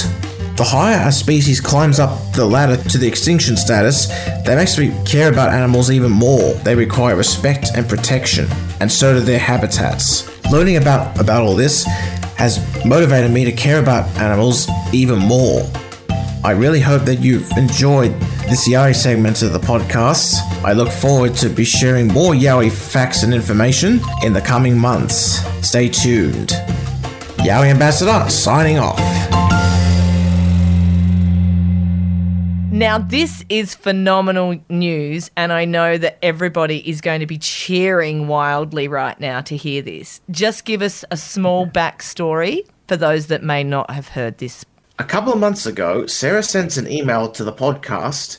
The 0.56 0.64
higher 0.64 1.08
a 1.08 1.12
species 1.12 1.60
climbs 1.60 1.98
up 1.98 2.32
the 2.34 2.44
ladder 2.44 2.76
to 2.90 2.98
the 2.98 3.08
extinction 3.08 3.56
status, 3.56 4.08
that 4.44 4.56
makes 4.56 4.78
me 4.78 4.92
care 5.04 5.30
about 5.30 5.52
animals 5.52 5.90
even 5.90 6.12
more. 6.12 6.52
They 6.64 6.74
require 6.74 7.16
respect 7.16 7.68
and 7.74 7.88
protection, 7.88 8.46
and 8.80 8.92
so 8.92 9.14
do 9.14 9.20
their 9.20 9.38
habitats. 9.38 10.28
Learning 10.52 10.76
about, 10.76 11.18
about 11.18 11.42
all 11.42 11.54
this 11.54 11.84
has 12.36 12.60
motivated 12.84 13.30
me 13.30 13.44
to 13.44 13.52
care 13.52 13.80
about 13.80 14.06
animals 14.18 14.68
even 14.92 15.18
more. 15.18 15.62
I 16.44 16.50
really 16.50 16.80
hope 16.80 17.02
that 17.06 17.20
you've 17.20 17.50
enjoyed 17.56 18.12
this 18.50 18.68
Yowie 18.68 18.94
segment 18.94 19.42
of 19.42 19.52
the 19.52 19.60
podcast. 19.60 20.34
I 20.64 20.72
look 20.72 20.90
forward 20.90 21.34
to 21.36 21.48
be 21.48 21.64
sharing 21.64 22.08
more 22.08 22.34
Yowie 22.34 22.70
facts 22.70 23.22
and 23.22 23.32
information 23.32 24.00
in 24.22 24.32
the 24.32 24.40
coming 24.40 24.76
months. 24.76 25.40
Stay 25.66 25.88
tuned. 25.88 26.52
Yowie 27.42 27.70
Ambassador 27.70 28.30
signing 28.30 28.78
off. 28.78 29.00
Now, 32.70 32.98
this 32.98 33.44
is 33.48 33.74
phenomenal 33.74 34.60
news, 34.68 35.28
and 35.36 35.52
I 35.52 35.64
know 35.64 35.98
that 35.98 36.18
everybody 36.22 36.88
is 36.88 37.00
going 37.00 37.18
to 37.18 37.26
be 37.26 37.38
cheering 37.38 38.28
wildly 38.28 38.86
right 38.86 39.18
now 39.18 39.40
to 39.40 39.56
hear 39.56 39.82
this. 39.82 40.20
Just 40.30 40.64
give 40.64 40.82
us 40.82 41.04
a 41.10 41.16
small 41.16 41.66
backstory 41.66 42.64
for 42.86 42.96
those 42.96 43.26
that 43.26 43.42
may 43.42 43.64
not 43.64 43.90
have 43.90 44.06
heard 44.06 44.38
this. 44.38 44.64
A 45.00 45.04
couple 45.04 45.32
of 45.32 45.40
months 45.40 45.66
ago, 45.66 46.06
Sarah 46.06 46.44
sent 46.44 46.76
an 46.76 46.88
email 46.88 47.28
to 47.32 47.42
the 47.42 47.52
podcast 47.52 48.38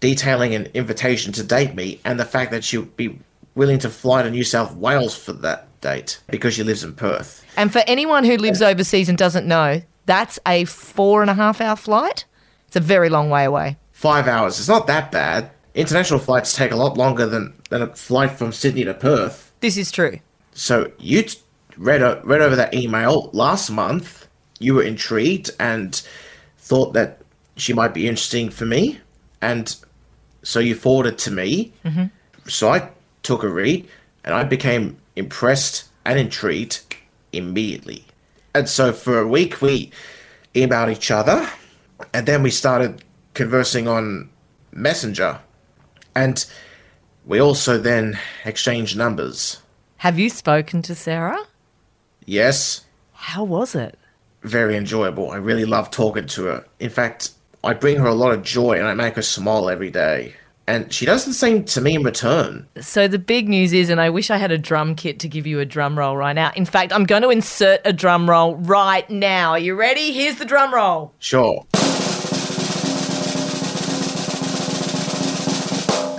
detailing 0.00 0.54
an 0.54 0.66
invitation 0.74 1.32
to 1.32 1.42
date 1.42 1.74
me 1.74 2.00
and 2.04 2.20
the 2.20 2.26
fact 2.26 2.50
that 2.50 2.64
she 2.64 2.76
would 2.76 2.98
be 2.98 3.18
willing 3.54 3.78
to 3.78 3.88
fly 3.88 4.22
to 4.22 4.30
New 4.30 4.44
South 4.44 4.76
Wales 4.76 5.16
for 5.16 5.32
that 5.32 5.68
date 5.80 6.20
because 6.28 6.52
she 6.52 6.62
lives 6.62 6.84
in 6.84 6.92
Perth. 6.92 7.41
And 7.56 7.72
for 7.72 7.82
anyone 7.86 8.24
who 8.24 8.36
lives 8.36 8.62
overseas 8.62 9.08
and 9.08 9.18
doesn't 9.18 9.46
know, 9.46 9.82
that's 10.06 10.38
a 10.46 10.64
four 10.64 11.22
and 11.22 11.30
a 11.30 11.34
half 11.34 11.60
hour 11.60 11.76
flight. 11.76 12.24
It's 12.66 12.76
a 12.76 12.80
very 12.80 13.08
long 13.08 13.30
way 13.30 13.44
away. 13.44 13.76
Five 13.92 14.26
hours. 14.26 14.58
It's 14.58 14.68
not 14.68 14.86
that 14.86 15.12
bad. 15.12 15.50
International 15.74 16.18
flights 16.18 16.56
take 16.56 16.72
a 16.72 16.76
lot 16.76 16.96
longer 16.96 17.26
than, 17.26 17.54
than 17.70 17.82
a 17.82 17.94
flight 17.94 18.32
from 18.32 18.52
Sydney 18.52 18.84
to 18.84 18.94
Perth. 18.94 19.52
This 19.60 19.76
is 19.76 19.90
true. 19.90 20.18
So 20.54 20.92
you 20.98 21.22
t- 21.22 21.38
read 21.76 22.02
o- 22.02 22.20
read 22.24 22.42
over 22.42 22.56
that 22.56 22.74
email 22.74 23.30
last 23.32 23.70
month. 23.70 24.26
You 24.58 24.74
were 24.74 24.82
intrigued 24.82 25.50
and 25.58 26.00
thought 26.58 26.92
that 26.92 27.20
she 27.56 27.72
might 27.72 27.94
be 27.94 28.08
interesting 28.08 28.50
for 28.50 28.64
me, 28.64 29.00
and 29.40 29.74
so 30.42 30.60
you 30.60 30.74
forwarded 30.74 31.18
to 31.18 31.30
me. 31.30 31.72
Mm-hmm. 31.84 32.04
So 32.48 32.70
I 32.70 32.90
took 33.22 33.42
a 33.42 33.48
read, 33.48 33.88
and 34.24 34.34
I 34.34 34.44
became 34.44 34.96
impressed 35.16 35.88
and 36.04 36.18
intrigued 36.18 36.80
immediately. 37.32 38.04
And 38.54 38.68
so 38.68 38.92
for 38.92 39.18
a 39.18 39.26
week 39.26 39.60
we 39.62 39.90
emailed 40.54 40.92
each 40.92 41.10
other, 41.10 41.48
and 42.12 42.26
then 42.26 42.42
we 42.42 42.50
started 42.50 43.02
conversing 43.34 43.88
on 43.88 44.28
Messenger, 44.72 45.40
and 46.14 46.44
we 47.24 47.40
also 47.40 47.78
then 47.78 48.18
exchanged 48.44 48.96
numbers. 48.96 49.58
Have 49.98 50.18
you 50.18 50.28
spoken 50.28 50.82
to 50.82 50.94
Sarah? 50.94 51.38
Yes, 52.26 52.84
How 53.12 53.44
was 53.44 53.74
it? 53.74 53.98
very 54.42 54.76
enjoyable. 54.76 55.30
I 55.30 55.36
really 55.36 55.64
love 55.64 55.88
talking 55.92 56.26
to 56.26 56.44
her. 56.46 56.66
In 56.80 56.90
fact, 56.90 57.30
I 57.62 57.74
bring 57.74 57.98
her 57.98 58.06
a 58.08 58.14
lot 58.14 58.32
of 58.32 58.42
joy 58.42 58.72
and 58.72 58.88
I 58.88 58.94
make 58.94 59.14
her 59.14 59.22
smile 59.22 59.70
every 59.70 59.88
day. 59.90 60.34
And 60.66 60.92
she 60.92 61.04
does 61.04 61.24
the 61.24 61.34
same 61.34 61.64
to 61.64 61.80
me 61.80 61.96
in 61.96 62.04
return. 62.04 62.68
So 62.80 63.08
the 63.08 63.18
big 63.18 63.48
news 63.48 63.72
is, 63.72 63.90
and 63.90 64.00
I 64.00 64.10
wish 64.10 64.30
I 64.30 64.36
had 64.36 64.52
a 64.52 64.58
drum 64.58 64.94
kit 64.94 65.18
to 65.20 65.28
give 65.28 65.46
you 65.46 65.58
a 65.58 65.64
drum 65.64 65.98
roll 65.98 66.16
right 66.16 66.34
now. 66.34 66.52
In 66.54 66.64
fact, 66.64 66.92
I'm 66.92 67.04
going 67.04 67.22
to 67.22 67.30
insert 67.30 67.80
a 67.84 67.92
drum 67.92 68.30
roll 68.30 68.54
right 68.56 69.08
now. 69.10 69.50
Are 69.50 69.58
you 69.58 69.74
ready? 69.74 70.12
Here's 70.12 70.36
the 70.36 70.44
drum 70.44 70.72
roll. 70.72 71.14
Sure. 71.18 71.66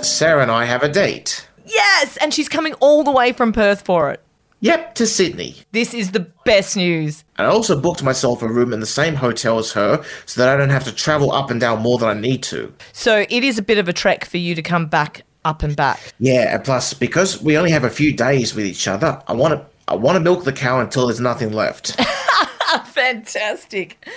Sarah 0.02 0.42
and 0.42 0.50
I 0.50 0.66
have 0.66 0.82
a 0.82 0.88
date. 0.88 1.48
Yes, 1.64 2.18
and 2.18 2.32
she's 2.32 2.48
coming 2.48 2.74
all 2.74 3.02
the 3.02 3.10
way 3.10 3.32
from 3.32 3.52
Perth 3.52 3.82
for 3.82 4.10
it. 4.10 4.20
Yep, 4.64 4.94
to 4.94 5.06
Sydney. 5.06 5.56
This 5.72 5.92
is 5.92 6.12
the 6.12 6.20
best 6.46 6.74
news. 6.74 7.22
And 7.36 7.46
I 7.46 7.50
also 7.50 7.78
booked 7.78 8.02
myself 8.02 8.40
a 8.40 8.48
room 8.48 8.72
in 8.72 8.80
the 8.80 8.86
same 8.86 9.14
hotel 9.14 9.58
as 9.58 9.72
her 9.72 10.02
so 10.24 10.40
that 10.40 10.48
I 10.48 10.56
don't 10.56 10.70
have 10.70 10.84
to 10.84 10.94
travel 10.94 11.32
up 11.32 11.50
and 11.50 11.60
down 11.60 11.82
more 11.82 11.98
than 11.98 12.08
I 12.08 12.18
need 12.18 12.42
to. 12.44 12.72
So 12.94 13.26
it 13.28 13.44
is 13.44 13.58
a 13.58 13.62
bit 13.62 13.76
of 13.76 13.90
a 13.90 13.92
trek 13.92 14.24
for 14.24 14.38
you 14.38 14.54
to 14.54 14.62
come 14.62 14.86
back 14.86 15.20
up 15.44 15.62
and 15.62 15.76
back. 15.76 16.14
Yeah, 16.18 16.54
and 16.54 16.64
plus 16.64 16.94
because 16.94 17.42
we 17.42 17.58
only 17.58 17.72
have 17.72 17.84
a 17.84 17.90
few 17.90 18.16
days 18.16 18.54
with 18.54 18.64
each 18.64 18.88
other, 18.88 19.22
I 19.28 19.34
want 19.34 19.52
to 19.52 19.66
I 19.86 19.96
want 19.96 20.16
to 20.16 20.20
milk 20.20 20.44
the 20.44 20.52
cow 20.52 20.80
until 20.80 21.08
there's 21.08 21.20
nothing 21.20 21.52
left. 21.52 22.00
Fantastic. 22.86 24.08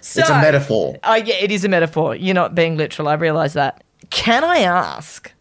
So, 0.00 0.22
It's 0.22 0.28
a 0.28 0.40
metaphor. 0.40 0.98
Oh, 1.04 1.14
yeah, 1.14 1.36
it 1.36 1.52
is 1.52 1.64
a 1.64 1.68
metaphor. 1.68 2.16
You're 2.16 2.34
not 2.34 2.56
being 2.56 2.76
literal. 2.76 3.06
I 3.06 3.14
realise 3.14 3.52
that. 3.52 3.84
Can 4.10 4.42
I 4.42 4.58
ask? 4.58 5.32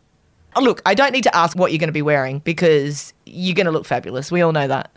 Oh, 0.55 0.61
look, 0.61 0.81
I 0.85 0.93
don't 0.93 1.11
need 1.11 1.23
to 1.23 1.35
ask 1.35 1.57
what 1.57 1.71
you're 1.71 1.79
going 1.79 1.87
to 1.89 1.93
be 1.93 2.01
wearing 2.01 2.39
because 2.39 3.13
you're 3.25 3.55
going 3.55 3.65
to 3.65 3.71
look 3.71 3.85
fabulous. 3.85 4.31
We 4.31 4.41
all 4.41 4.51
know 4.51 4.67
that. 4.67 4.91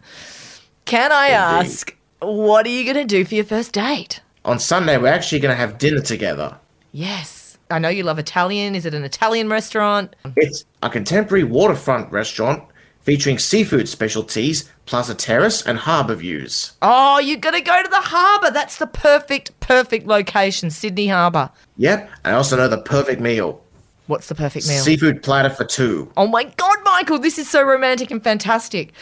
Can 0.84 1.12
I 1.12 1.26
Indeed. 1.26 1.70
ask, 1.70 1.96
what 2.20 2.66
are 2.66 2.70
you 2.70 2.84
going 2.84 2.96
to 2.96 3.04
do 3.04 3.24
for 3.24 3.34
your 3.34 3.44
first 3.44 3.72
date? 3.72 4.20
On 4.44 4.58
Sunday, 4.58 4.96
we're 4.98 5.08
actually 5.08 5.40
going 5.40 5.52
to 5.54 5.58
have 5.58 5.78
dinner 5.78 6.00
together. 6.00 6.56
Yes. 6.92 7.58
I 7.70 7.80
know 7.80 7.88
you 7.88 8.04
love 8.04 8.18
Italian. 8.18 8.74
Is 8.76 8.86
it 8.86 8.94
an 8.94 9.02
Italian 9.02 9.48
restaurant? 9.48 10.14
It's 10.36 10.64
a 10.82 10.88
contemporary 10.90 11.42
waterfront 11.42 12.12
restaurant 12.12 12.62
featuring 13.00 13.38
seafood 13.38 13.88
specialties, 13.88 14.68
plus 14.84 15.08
a 15.08 15.14
terrace 15.14 15.64
and 15.64 15.78
harbour 15.78 16.16
views. 16.16 16.72
Oh, 16.82 17.18
you're 17.20 17.38
going 17.38 17.54
to 17.54 17.60
go 17.60 17.80
to 17.82 17.88
the 17.88 18.00
harbour. 18.00 18.50
That's 18.50 18.78
the 18.78 18.86
perfect, 18.86 19.58
perfect 19.60 20.06
location, 20.06 20.70
Sydney 20.70 21.06
Harbour. 21.06 21.50
Yep, 21.76 22.10
I 22.24 22.32
also 22.32 22.56
know 22.56 22.66
the 22.66 22.78
perfect 22.78 23.20
meal. 23.20 23.62
What's 24.06 24.28
the 24.28 24.34
perfect 24.34 24.68
meal? 24.68 24.82
Seafood 24.82 25.22
platter 25.22 25.50
for 25.50 25.64
two. 25.64 26.10
Oh 26.16 26.26
my 26.26 26.44
God, 26.44 26.76
Michael, 26.84 27.18
this 27.18 27.38
is 27.38 27.50
so 27.50 27.62
romantic 27.62 28.10
and 28.10 28.22
fantastic. 28.22 28.92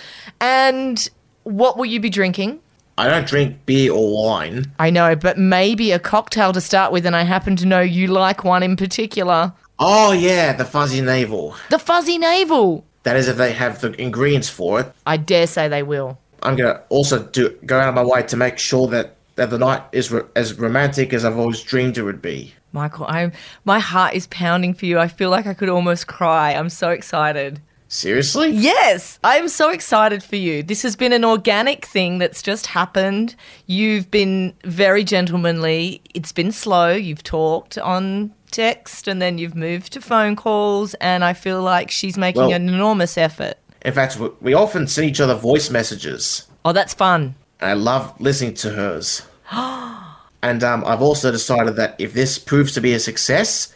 And 0.40 1.08
what 1.42 1.76
will 1.76 1.86
you 1.86 2.00
be 2.00 2.10
drinking? 2.10 2.60
I 2.96 3.08
don't 3.08 3.26
drink 3.26 3.66
beer 3.66 3.92
or 3.92 4.24
wine. 4.24 4.66
I 4.78 4.90
know, 4.90 5.16
but 5.16 5.36
maybe 5.36 5.90
a 5.92 5.98
cocktail 5.98 6.52
to 6.52 6.60
start 6.60 6.92
with, 6.92 7.04
and 7.06 7.16
I 7.16 7.22
happen 7.22 7.56
to 7.56 7.66
know 7.66 7.80
you 7.80 8.06
like 8.06 8.44
one 8.44 8.62
in 8.62 8.76
particular. 8.76 9.52
Oh 9.78 10.12
yeah, 10.12 10.52
the 10.52 10.64
fuzzy 10.64 11.00
navel. 11.00 11.56
The 11.70 11.78
fuzzy 11.78 12.18
navel. 12.18 12.84
That 13.02 13.16
is 13.16 13.28
if 13.28 13.36
they 13.36 13.52
have 13.52 13.80
the 13.80 13.92
ingredients 14.00 14.48
for 14.48 14.80
it. 14.80 14.92
I 15.06 15.16
dare 15.16 15.46
say 15.46 15.68
they 15.68 15.82
will. 15.82 16.18
I'm 16.42 16.56
gonna 16.56 16.82
also 16.88 17.22
do 17.24 17.50
go 17.66 17.78
out 17.80 17.88
of 17.88 17.94
my 17.94 18.04
way 18.04 18.22
to 18.22 18.36
make 18.36 18.58
sure 18.58 18.86
that 18.88 19.16
that 19.34 19.50
the 19.50 19.58
night 19.58 19.82
is 19.92 20.10
ro- 20.12 20.28
as 20.36 20.54
romantic 20.54 21.12
as 21.12 21.24
I've 21.24 21.38
always 21.38 21.60
dreamed 21.60 21.98
it 21.98 22.02
would 22.02 22.22
be. 22.22 22.54
Michael, 22.74 23.06
I'm 23.08 23.30
my 23.64 23.78
heart 23.78 24.14
is 24.14 24.26
pounding 24.26 24.74
for 24.74 24.84
you. 24.84 24.98
I 24.98 25.06
feel 25.08 25.30
like 25.30 25.46
I 25.46 25.54
could 25.54 25.68
almost 25.68 26.08
cry. 26.08 26.52
I'm 26.52 26.68
so 26.68 26.90
excited. 26.90 27.60
Seriously? 27.86 28.50
Yes, 28.50 29.20
I'm 29.22 29.46
so 29.46 29.70
excited 29.70 30.24
for 30.24 30.34
you. 30.34 30.64
This 30.64 30.82
has 30.82 30.96
been 30.96 31.12
an 31.12 31.24
organic 31.24 31.84
thing 31.86 32.18
that's 32.18 32.42
just 32.42 32.66
happened. 32.66 33.36
You've 33.66 34.10
been 34.10 34.52
very 34.64 35.04
gentlemanly. 35.04 36.02
It's 36.14 36.32
been 36.32 36.50
slow. 36.50 36.90
You've 36.92 37.22
talked 37.22 37.78
on 37.78 38.32
text 38.50 39.06
and 39.06 39.22
then 39.22 39.38
you've 39.38 39.54
moved 39.54 39.92
to 39.92 40.00
phone 40.00 40.34
calls, 40.34 40.94
and 40.94 41.24
I 41.24 41.32
feel 41.34 41.62
like 41.62 41.92
she's 41.92 42.16
making 42.18 42.42
Well- 42.42 42.52
an 42.52 42.68
enormous 42.68 43.16
effort. 43.16 43.54
In 43.82 43.92
fact, 43.92 44.16
we- 44.18 44.30
we 44.40 44.54
often 44.54 44.88
send 44.88 45.08
each 45.08 45.20
other 45.20 45.34
voice 45.36 45.70
messages. 45.70 46.44
Oh, 46.64 46.72
that's 46.72 46.94
fun. 46.94 47.36
I 47.60 47.74
love 47.74 48.14
listening 48.18 48.54
to 48.54 48.70
hers. 48.70 49.22
and 50.44 50.62
um, 50.62 50.84
I've 50.84 51.00
also 51.00 51.32
decided 51.32 51.76
that 51.76 51.94
if 51.98 52.12
this 52.12 52.38
proves 52.38 52.74
to 52.74 52.82
be 52.82 52.92
a 52.92 53.00
success, 53.00 53.72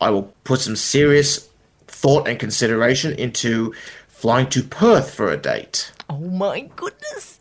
I 0.00 0.10
will 0.10 0.32
put 0.44 0.60
some 0.60 0.76
serious 0.76 1.48
thought 1.88 2.28
and 2.28 2.38
consideration 2.38 3.12
into 3.14 3.74
flying 4.06 4.48
to 4.50 4.62
Perth 4.62 5.12
for 5.12 5.32
a 5.32 5.36
date. 5.36 5.90
Oh 6.08 6.18
my 6.18 6.60
goodness. 6.76 7.40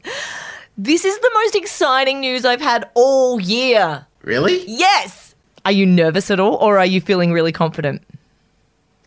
This 0.79 1.05
is 1.05 1.19
the 1.19 1.29
most 1.35 1.55
exciting 1.55 2.21
news 2.21 2.43
I've 2.43 2.59
had 2.59 2.89
all 2.95 3.39
year. 3.39 4.07
Really? 4.23 4.63
Yes. 4.65 5.35
Are 5.63 5.71
you 5.71 5.85
nervous 5.85 6.31
at 6.31 6.39
all, 6.39 6.55
or 6.55 6.79
are 6.79 6.87
you 6.87 7.01
feeling 7.01 7.31
really 7.31 7.51
confident? 7.51 8.01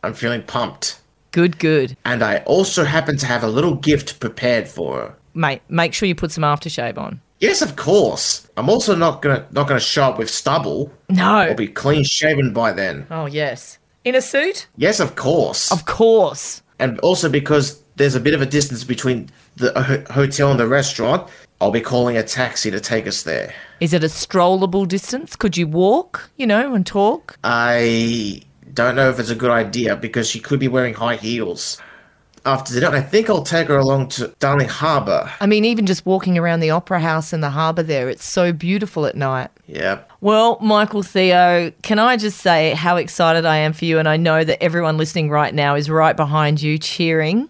I'm 0.04 0.14
feeling 0.14 0.44
pumped. 0.44 1.00
Good, 1.32 1.58
good. 1.58 1.96
And 2.04 2.22
I 2.22 2.38
also 2.46 2.84
happen 2.84 3.16
to 3.16 3.26
have 3.26 3.42
a 3.42 3.48
little 3.48 3.74
gift 3.74 4.20
prepared 4.20 4.68
for 4.68 5.00
her. 5.00 5.14
Mate, 5.34 5.62
make 5.68 5.94
sure 5.94 6.06
you 6.06 6.14
put 6.14 6.30
some 6.30 6.44
aftershave 6.44 6.96
on. 6.96 7.20
Yes, 7.42 7.60
of 7.60 7.74
course. 7.76 8.48
I'm 8.56 8.70
also 8.70 8.94
not 8.94 9.20
gonna 9.20 9.44
not 9.50 9.66
gonna 9.68 9.80
show 9.80 10.04
up 10.04 10.16
with 10.18 10.30
stubble. 10.30 10.90
No. 11.08 11.24
I'll 11.40 11.54
be 11.54 11.66
clean 11.68 12.04
shaven 12.04 12.52
by 12.52 12.72
then. 12.72 13.06
Oh, 13.10 13.26
yes. 13.26 13.78
In 14.04 14.14
a 14.14 14.22
suit? 14.22 14.68
Yes, 14.76 15.00
of 15.00 15.16
course. 15.16 15.70
Of 15.72 15.84
course. 15.84 16.62
and 16.78 16.98
also 17.00 17.28
because 17.28 17.82
there's 17.96 18.14
a 18.14 18.20
bit 18.20 18.34
of 18.34 18.40
a 18.42 18.46
distance 18.46 18.84
between 18.84 19.28
the 19.56 19.70
ho- 19.82 20.04
hotel 20.12 20.50
and 20.50 20.58
the 20.58 20.66
restaurant, 20.66 21.28
I'll 21.60 21.70
be 21.70 21.80
calling 21.80 22.16
a 22.16 22.22
taxi 22.22 22.70
to 22.70 22.80
take 22.80 23.06
us 23.06 23.22
there. 23.24 23.52
Is 23.80 23.92
it 23.92 24.02
a 24.02 24.08
strollable 24.08 24.86
distance? 24.88 25.36
Could 25.36 25.56
you 25.56 25.66
walk, 25.66 26.30
you 26.36 26.46
know, 26.46 26.74
and 26.74 26.86
talk? 26.86 27.36
I 27.44 28.40
don't 28.72 28.96
know 28.96 29.10
if 29.10 29.18
it's 29.20 29.30
a 29.30 29.34
good 29.36 29.50
idea 29.50 29.94
because 29.96 30.28
she 30.28 30.40
could 30.40 30.58
be 30.60 30.68
wearing 30.68 30.94
high 30.94 31.16
heels. 31.16 31.78
After 32.44 32.74
dinner, 32.74 32.88
I 32.88 33.00
think 33.00 33.30
I'll 33.30 33.44
take 33.44 33.68
her 33.68 33.78
along 33.78 34.08
to 34.10 34.28
Darling 34.38 34.68
Harbour. 34.68 35.32
I 35.40 35.46
mean, 35.46 35.64
even 35.64 35.86
just 35.86 36.04
walking 36.04 36.36
around 36.36 36.60
the 36.60 36.70
opera 36.70 37.00
house 37.00 37.32
and 37.32 37.42
the 37.42 37.50
harbour 37.50 37.82
there, 37.82 38.08
it's 38.08 38.24
so 38.24 38.52
beautiful 38.52 39.06
at 39.06 39.14
night. 39.14 39.50
Yep. 39.66 40.10
Well, 40.20 40.58
Michael 40.60 41.02
Theo, 41.02 41.72
can 41.82 41.98
I 41.98 42.16
just 42.16 42.38
say 42.40 42.74
how 42.74 42.96
excited 42.96 43.44
I 43.46 43.58
am 43.58 43.72
for 43.72 43.84
you? 43.84 43.98
And 43.98 44.08
I 44.08 44.16
know 44.16 44.42
that 44.44 44.62
everyone 44.62 44.96
listening 44.96 45.30
right 45.30 45.54
now 45.54 45.74
is 45.76 45.88
right 45.88 46.16
behind 46.16 46.60
you 46.60 46.78
cheering. 46.78 47.48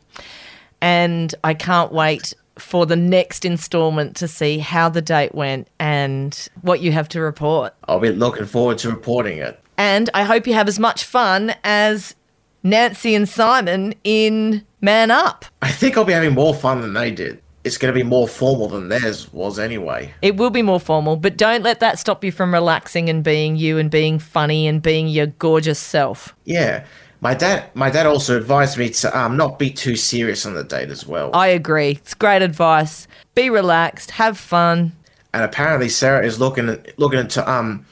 And 0.81 1.35
I 1.43 1.55
can't 1.55 1.93
wait 1.93 2.35
for 2.59 2.85
the 2.85 2.97
next 2.97 3.45
installment 3.45 4.17
to 4.17 4.29
see 4.29 4.59
how 4.59 4.89
the 4.89 5.01
date 5.01 5.35
went 5.35 5.69
and 5.79 6.49
what 6.61 6.81
you 6.81 6.93
have 6.93 7.09
to 7.11 7.21
report. 7.21 7.75
I'll 7.89 8.01
be 8.01 8.11
looking 8.11 8.47
forward 8.47 8.79
to 8.79 8.91
reporting 8.91 9.39
it. 9.39 9.59
And 9.79 10.11
I 10.13 10.25
hope 10.25 10.47
you 10.47 10.55
have 10.55 10.69
as 10.69 10.79
much 10.79 11.05
fun 11.05 11.55
as 11.65 12.15
Nancy 12.63 13.15
and 13.15 13.29
Simon 13.29 13.95
in 14.05 14.65
Man 14.81 15.11
Up. 15.11 15.45
I 15.63 15.71
think 15.71 15.97
I'll 15.97 16.05
be 16.05 16.13
having 16.13 16.35
more 16.35 16.55
fun 16.55 16.81
than 16.81 16.93
they 16.95 17.11
did. 17.11 17.41
It's 17.65 17.79
going 17.79 17.95
to 17.95 17.99
be 17.99 18.03
more 18.05 18.27
formal 18.27 18.69
than 18.69 18.89
theirs 18.89 19.33
was 19.33 19.59
anyway. 19.59 20.13
It 20.21 20.37
will 20.37 20.51
be 20.51 20.63
more 20.63 20.81
formal, 20.81 21.15
but 21.17 21.37
don't 21.37 21.63
let 21.63 21.79
that 21.81 21.99
stop 21.99 22.25
you 22.25 22.33
from 22.33 22.53
relaxing 22.53 23.09
and 23.09 23.23
being 23.23 23.55
you 23.57 23.79
and 23.79 23.89
being 23.91 24.19
funny 24.19 24.67
and 24.67 24.83
being 24.83 25.07
your 25.07 25.27
gorgeous 25.27 25.79
self. 25.79 26.35
Yeah. 26.45 26.85
My 27.21 27.35
dad 27.35 27.71
my 27.75 27.89
dad 27.89 28.07
also 28.07 28.37
advised 28.37 28.77
me 28.79 28.91
to 28.91 29.17
um 29.17 29.37
not 29.37 29.57
be 29.61 29.71
too 29.71 29.95
serious 29.95 30.45
on 30.45 30.55
the 30.55 30.65
date 30.65 30.91
as 30.91 31.07
well. 31.07 31.31
I 31.35 31.47
agree. 31.49 31.91
It's 31.93 32.15
great 32.15 32.43
advice. 32.43 33.07
Be 33.37 33.49
relaxed, 33.49 34.11
have 34.13 34.37
fun. 34.37 34.91
and 35.33 35.45
apparently 35.45 35.89
Sarah 35.89 36.27
is 36.27 36.41
looking 36.41 36.85
looking 36.97 37.21
into 37.21 37.49
um 37.49 37.87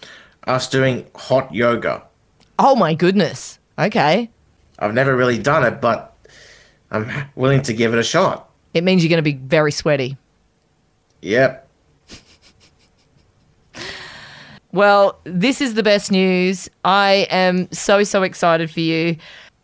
us 0.49 0.69
doing 0.69 1.07
hot 1.15 1.55
yoga. 1.55 2.03
Oh 2.59 2.75
my 2.75 2.95
goodness. 2.95 3.61
Okay. 3.79 4.31
I've 4.81 4.95
never 4.95 5.17
really 5.17 5.39
done 5.39 5.65
it, 5.65 5.81
but 5.81 6.17
I'm 6.91 7.11
willing 7.35 7.63
to 7.63 7.75
give 7.75 7.93
it 7.93 7.99
a 7.99 8.03
shot. 8.03 8.51
It 8.75 8.85
means 8.85 9.03
you're 9.03 9.11
going 9.11 9.19
to 9.19 9.23
be 9.23 9.35
very 9.35 9.73
sweaty. 9.73 10.17
Yep. 11.23 11.69
Well, 14.73 15.19
this 15.25 15.61
is 15.61 15.75
the 15.75 15.83
best 15.83 16.13
news. 16.13 16.71
I 16.85 17.27
am 17.29 17.69
so, 17.73 18.05
so 18.05 18.23
excited 18.23 18.71
for 18.71 18.79
you. 18.79 19.17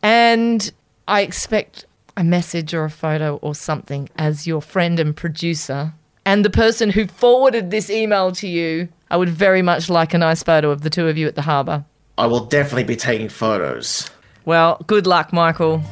And 0.02 0.72
I 1.06 1.20
expect 1.20 1.86
a 2.16 2.24
message 2.24 2.74
or 2.74 2.84
a 2.84 2.90
photo 2.90 3.36
or 3.36 3.54
something 3.54 4.08
as 4.16 4.46
your 4.46 4.60
friend 4.60 4.98
and 4.98 5.16
producer. 5.16 5.92
And 6.24 6.44
the 6.44 6.50
person 6.50 6.90
who 6.90 7.06
forwarded 7.06 7.70
this 7.70 7.88
email 7.88 8.32
to 8.32 8.48
you, 8.48 8.88
I 9.10 9.16
would 9.16 9.28
very 9.28 9.62
much 9.62 9.88
like 9.88 10.12
a 10.12 10.18
nice 10.18 10.42
photo 10.42 10.70
of 10.70 10.80
the 10.80 10.90
two 10.90 11.06
of 11.06 11.16
you 11.16 11.28
at 11.28 11.36
the 11.36 11.42
harbour. 11.42 11.84
I 12.18 12.26
will 12.26 12.44
definitely 12.46 12.84
be 12.84 12.96
taking 12.96 13.28
photos. 13.28 14.10
Well, 14.46 14.80
good 14.86 15.08
luck, 15.08 15.32
Michael. 15.32 15.82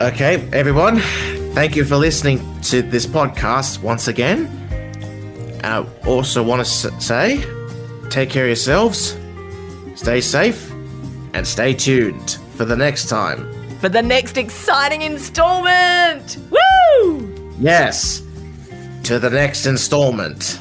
Okay, 0.00 0.48
everyone. 0.52 0.98
Thank 1.54 1.76
you 1.76 1.84
for 1.84 1.96
listening 1.96 2.40
to 2.62 2.82
this 2.82 3.06
podcast 3.06 3.80
once 3.80 4.08
again. 4.08 4.48
I 5.62 5.86
also 6.04 6.42
want 6.42 6.58
to 6.58 7.00
say 7.00 7.44
take 8.10 8.30
care 8.30 8.44
of 8.44 8.48
yourselves, 8.48 9.16
stay 9.94 10.20
safe, 10.20 10.72
and 11.34 11.46
stay 11.46 11.72
tuned 11.72 12.38
for 12.56 12.64
the 12.64 12.76
next 12.76 13.08
time. 13.08 13.48
For 13.78 13.88
the 13.88 14.02
next 14.02 14.36
exciting 14.36 15.02
installment! 15.02 16.36
Woo! 16.50 17.54
Yes, 17.60 18.22
to 19.04 19.20
the 19.20 19.30
next 19.30 19.66
installment. 19.66 20.60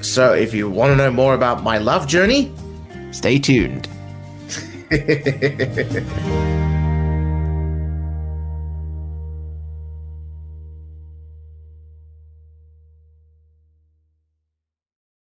So, 0.00 0.34
if 0.34 0.52
you 0.52 0.68
want 0.68 0.90
to 0.90 0.96
know 0.96 1.12
more 1.12 1.34
about 1.34 1.62
my 1.62 1.78
love 1.78 2.08
journey, 2.08 2.52
stay 3.12 3.38
tuned. 3.38 3.88
Hehehehehehehehe 4.90 6.66